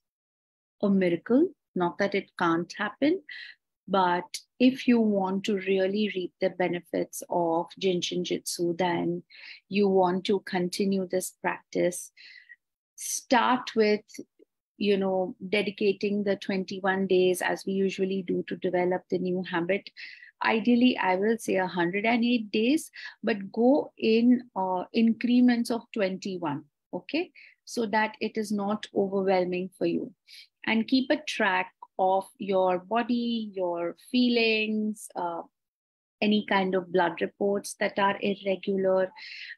a 0.81 0.89
miracle. 0.89 1.49
Not 1.75 1.97
that 1.97 2.15
it 2.15 2.31
can't 2.39 2.71
happen, 2.77 3.21
but 3.87 4.37
if 4.59 4.87
you 4.87 5.01
want 5.01 5.43
to 5.45 5.57
really 5.57 6.09
reap 6.15 6.31
the 6.39 6.51
benefits 6.51 7.21
of 7.29 7.67
Jin 7.77 7.99
Shin 7.99 8.23
Jyutsu, 8.23 8.77
then 8.77 9.23
you 9.67 9.89
want 9.89 10.23
to 10.25 10.39
continue 10.41 11.05
this 11.05 11.33
practice. 11.41 12.11
Start 12.95 13.75
with, 13.75 14.05
you 14.77 14.95
know, 14.95 15.35
dedicating 15.49 16.23
the 16.23 16.37
21 16.37 17.07
days 17.07 17.41
as 17.41 17.65
we 17.65 17.73
usually 17.73 18.21
do 18.21 18.41
to 18.47 18.55
develop 18.55 19.03
the 19.09 19.17
new 19.17 19.43
habit. 19.43 19.89
Ideally, 20.43 20.97
I 20.97 21.15
will 21.15 21.37
say 21.37 21.57
108 21.57 22.51
days, 22.51 22.91
but 23.23 23.51
go 23.51 23.93
in 23.97 24.43
uh, 24.55 24.83
increments 24.93 25.71
of 25.71 25.83
21, 25.93 26.63
okay? 26.93 27.31
So 27.65 27.85
that 27.87 28.15
it 28.19 28.37
is 28.37 28.51
not 28.51 28.85
overwhelming 28.95 29.69
for 29.77 29.85
you. 29.85 30.13
And 30.65 30.87
keep 30.87 31.09
a 31.09 31.21
track 31.27 31.71
of 31.99 32.25
your 32.37 32.79
body, 32.79 33.51
your 33.53 33.95
feelings, 34.11 35.07
uh, 35.15 35.43
any 36.21 36.45
kind 36.47 36.75
of 36.75 36.91
blood 36.91 37.21
reports 37.21 37.75
that 37.79 37.99
are 37.99 38.17
irregular, 38.21 39.11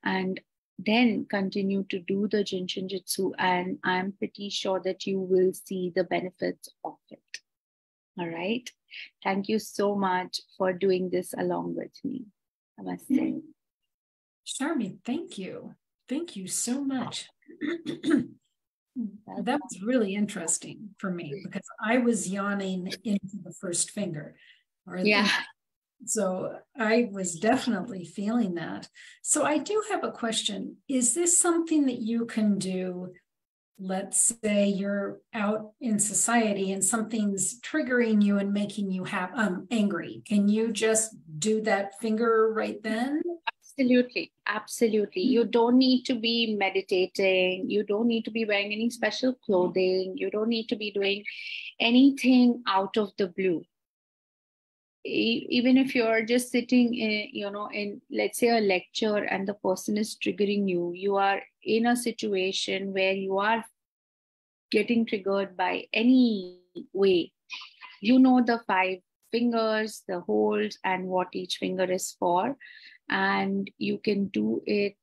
and 0.03 0.39
then 0.80 1.26
continue 1.30 1.84
to 1.89 1.99
do 1.99 2.28
the 2.28 2.43
Jin 2.43 2.67
Shin 2.67 2.88
Jyutsu. 2.88 3.32
And 3.38 3.80
I'm 3.84 4.11
pretty 4.13 4.49
sure 4.49 4.82
that 4.84 5.05
you 5.05 5.19
will 5.19 5.53
see 5.53 5.91
the 5.95 6.03
benefits 6.03 6.69
of 6.84 6.95
it. 7.09 7.45
All 8.20 8.30
right. 8.30 8.70
Thank 9.24 9.49
you 9.49 9.59
so 9.59 9.95
much 9.95 10.39
for 10.57 10.74
doing 10.74 11.09
this 11.09 11.34
along 11.38 11.76
with 11.76 11.91
me. 12.03 12.26
Namaste. 12.80 13.09
Mm-hmm. 13.11 13.39
Sharmee, 14.45 14.97
thank 15.03 15.38
you. 15.38 15.76
Thank 16.07 16.36
you 16.36 16.47
so 16.47 16.84
much. 16.84 17.28
That 19.43 19.59
was 19.61 19.82
really 19.84 20.16
interesting 20.16 20.91
for 20.99 21.11
me 21.11 21.41
because 21.43 21.68
I 21.84 21.97
was 21.97 22.30
yawning 22.30 22.93
into 23.03 23.38
the 23.43 23.53
first 23.59 23.91
finger. 23.91 24.38
Or 24.88 24.97
yeah. 24.97 25.30
so 26.05 26.59
I 26.80 27.09
was 27.11 27.36
definitely 27.36 28.05
feeling 28.05 28.55
that. 28.55 28.88
So 29.22 29.43
I 29.43 29.57
do 29.57 29.84
have 29.91 30.05
a 30.05 30.11
question. 30.11 30.78
Is 30.88 31.13
this 31.13 31.38
something 31.38 31.88
that 31.88 31.99
you 31.99 32.26
can 32.26 32.57
do? 32.57 33.11
Let's 33.78 34.34
say 34.41 34.67
you're 34.67 35.19
out 35.34 35.73
in 35.82 35.99
society 35.99 36.71
and 36.71 36.84
something's 36.84 37.59
triggering 37.59 38.23
you 38.23 38.38
and 38.38 38.53
making 38.53 38.91
you 38.91 39.03
have 39.03 39.32
um 39.36 39.67
angry. 39.69 40.23
Can 40.26 40.47
you 40.47 40.71
just 40.71 41.15
do 41.39 41.61
that 41.61 41.99
finger 41.99 42.53
right 42.53 42.82
then? 42.82 43.21
Absolutely. 43.78 44.32
Absolutely. 44.47 45.21
You 45.21 45.41
mm-hmm. 45.41 45.51
don't 45.51 45.78
need 45.78 46.03
to 46.03 46.15
be 46.15 46.55
meditating. 46.55 47.69
You 47.69 47.84
don't 47.84 48.07
need 48.07 48.23
to 48.26 48.32
be 48.32 48.45
wearing 48.45 48.71
any 48.71 48.89
special 48.89 49.34
clothing. 49.34 50.13
You 50.15 50.32
don't 50.32 50.49
need 50.49 50.69
to 50.69 50.76
be 50.78 50.91
doing 50.91 51.26
anything 51.80 52.63
out 52.67 52.95
of 52.95 53.11
the 53.17 53.28
blue. 53.28 53.63
Even 55.03 55.78
if 55.78 55.93
you're 55.93 56.23
just 56.23 56.51
sitting 56.51 56.95
in, 56.95 57.30
you 57.32 57.51
know, 57.51 57.69
in 57.71 58.01
let's 58.09 58.39
say 58.39 58.49
a 58.49 58.59
lecture 58.59 59.17
and 59.17 59.47
the 59.47 59.53
person 59.53 59.97
is 59.97 60.15
triggering 60.15 60.67
you, 60.67 60.93
you 60.95 61.17
are 61.17 61.41
in 61.66 61.88
a 61.88 61.95
situation 61.95 62.93
where 62.93 63.13
you 63.13 63.38
are 63.39 63.66
getting 64.72 65.05
triggered 65.05 65.57
by 65.57 65.86
any 65.93 66.59
way. 66.93 67.32
You 68.01 68.20
know 68.20 68.41
the 68.45 68.61
five 68.68 68.99
fingers, 69.32 70.03
the 70.07 70.20
holds, 70.22 70.78
and 70.84 71.07
what 71.07 71.30
each 71.34 71.57
finger 71.57 71.91
is 71.91 72.16
for 72.20 72.55
and 73.09 73.70
you 73.78 73.97
can 73.97 74.28
do 74.28 74.61
it 74.66 74.95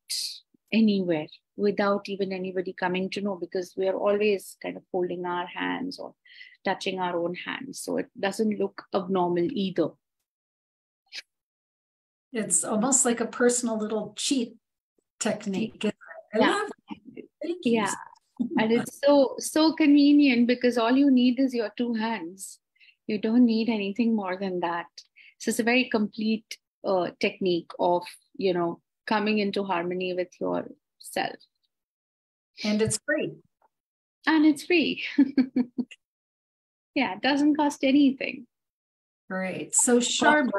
anywhere 0.72 1.26
without 1.56 2.08
even 2.08 2.32
anybody 2.32 2.72
coming 2.72 3.10
to 3.10 3.20
know 3.20 3.36
because 3.36 3.74
we 3.76 3.86
are 3.86 3.96
always 3.96 4.56
kind 4.62 4.76
of 4.76 4.82
holding 4.90 5.26
our 5.26 5.46
hands 5.46 5.98
or 5.98 6.14
touching 6.64 6.98
our 6.98 7.16
own 7.16 7.34
hands 7.34 7.80
so 7.80 7.98
it 7.98 8.08
doesn't 8.18 8.58
look 8.58 8.84
abnormal 8.94 9.46
either 9.52 9.88
it's 12.32 12.64
almost 12.64 13.04
like 13.04 13.20
a 13.20 13.26
personal 13.26 13.78
little 13.78 14.14
cheat 14.16 14.56
technique 15.20 15.91
I 16.34 16.38
yeah. 16.38 16.64
yeah. 17.64 17.94
And 18.58 18.72
it's 18.72 19.00
so 19.04 19.36
so 19.38 19.72
convenient 19.74 20.46
because 20.46 20.78
all 20.78 20.92
you 20.92 21.10
need 21.10 21.38
is 21.38 21.54
your 21.54 21.70
two 21.76 21.94
hands. 21.94 22.58
You 23.06 23.18
don't 23.18 23.44
need 23.44 23.68
anything 23.68 24.16
more 24.16 24.36
than 24.36 24.60
that. 24.60 24.86
So 25.38 25.50
it's 25.50 25.58
a 25.60 25.64
very 25.64 25.88
complete 25.90 26.58
uh, 26.84 27.10
technique 27.20 27.70
of 27.78 28.04
you 28.36 28.54
know 28.54 28.80
coming 29.06 29.38
into 29.38 29.64
harmony 29.64 30.14
with 30.14 30.28
yourself. 30.40 31.36
And 32.64 32.80
it's 32.82 32.98
free. 33.04 33.32
And 34.26 34.46
it's 34.46 34.64
free. 34.64 35.02
Yeah 36.94 37.14
it 37.14 37.22
doesn't 37.22 37.56
cost 37.56 37.84
anything. 37.84 38.46
Great. 39.30 39.74
So 39.74 39.98
Sharmee, 39.98 40.50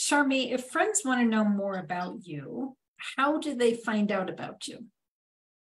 Sharmee, 0.00 0.52
if 0.52 0.64
friends 0.64 1.02
want 1.04 1.20
to 1.20 1.26
know 1.26 1.44
more 1.44 1.76
about 1.76 2.26
you 2.26 2.76
how 3.16 3.38
do 3.38 3.54
they 3.54 3.74
find 3.74 4.12
out 4.12 4.30
about 4.30 4.68
you 4.68 4.86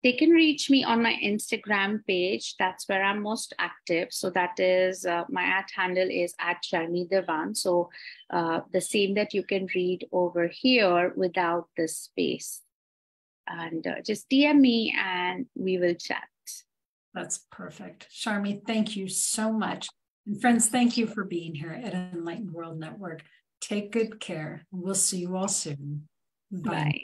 they 0.04 0.12
can 0.12 0.30
reach 0.30 0.68
me 0.68 0.84
on 0.84 1.02
my 1.02 1.14
Instagram 1.24 2.06
page. 2.06 2.56
That's 2.58 2.86
where 2.86 3.02
I'm 3.02 3.22
most 3.22 3.54
active. 3.58 4.08
So 4.10 4.28
that 4.30 4.60
is 4.60 5.06
uh, 5.06 5.24
my 5.30 5.42
at 5.42 5.70
handle 5.74 6.08
is 6.10 6.34
at 6.38 6.58
Sharmee 6.62 7.08
Divan. 7.08 7.54
So 7.54 7.88
uh, 8.30 8.60
the 8.70 8.82
same 8.82 9.14
that 9.14 9.32
you 9.32 9.42
can 9.42 9.66
read 9.74 10.06
over 10.12 10.46
here 10.46 11.14
without 11.16 11.68
the 11.78 11.88
space. 11.88 12.60
And 13.46 13.86
uh, 13.86 14.02
just 14.04 14.28
DM 14.28 14.60
me 14.60 14.94
and 14.96 15.46
we 15.54 15.78
will 15.78 15.94
chat. 15.94 16.28
That's 17.14 17.46
perfect. 17.50 18.08
Sharmee, 18.10 18.66
thank 18.66 18.96
you 18.96 19.08
so 19.08 19.50
much. 19.52 19.88
And 20.26 20.38
friends, 20.38 20.68
thank 20.68 20.98
you 20.98 21.06
for 21.06 21.24
being 21.24 21.54
here 21.54 21.72
at 21.72 21.94
Enlightened 21.94 22.52
World 22.52 22.78
Network. 22.78 23.22
Take 23.62 23.92
good 23.92 24.20
care. 24.20 24.66
We'll 24.70 24.94
see 24.94 25.20
you 25.20 25.34
all 25.34 25.48
soon. 25.48 26.08
Bye. 26.50 26.70
Bye. 26.70 27.00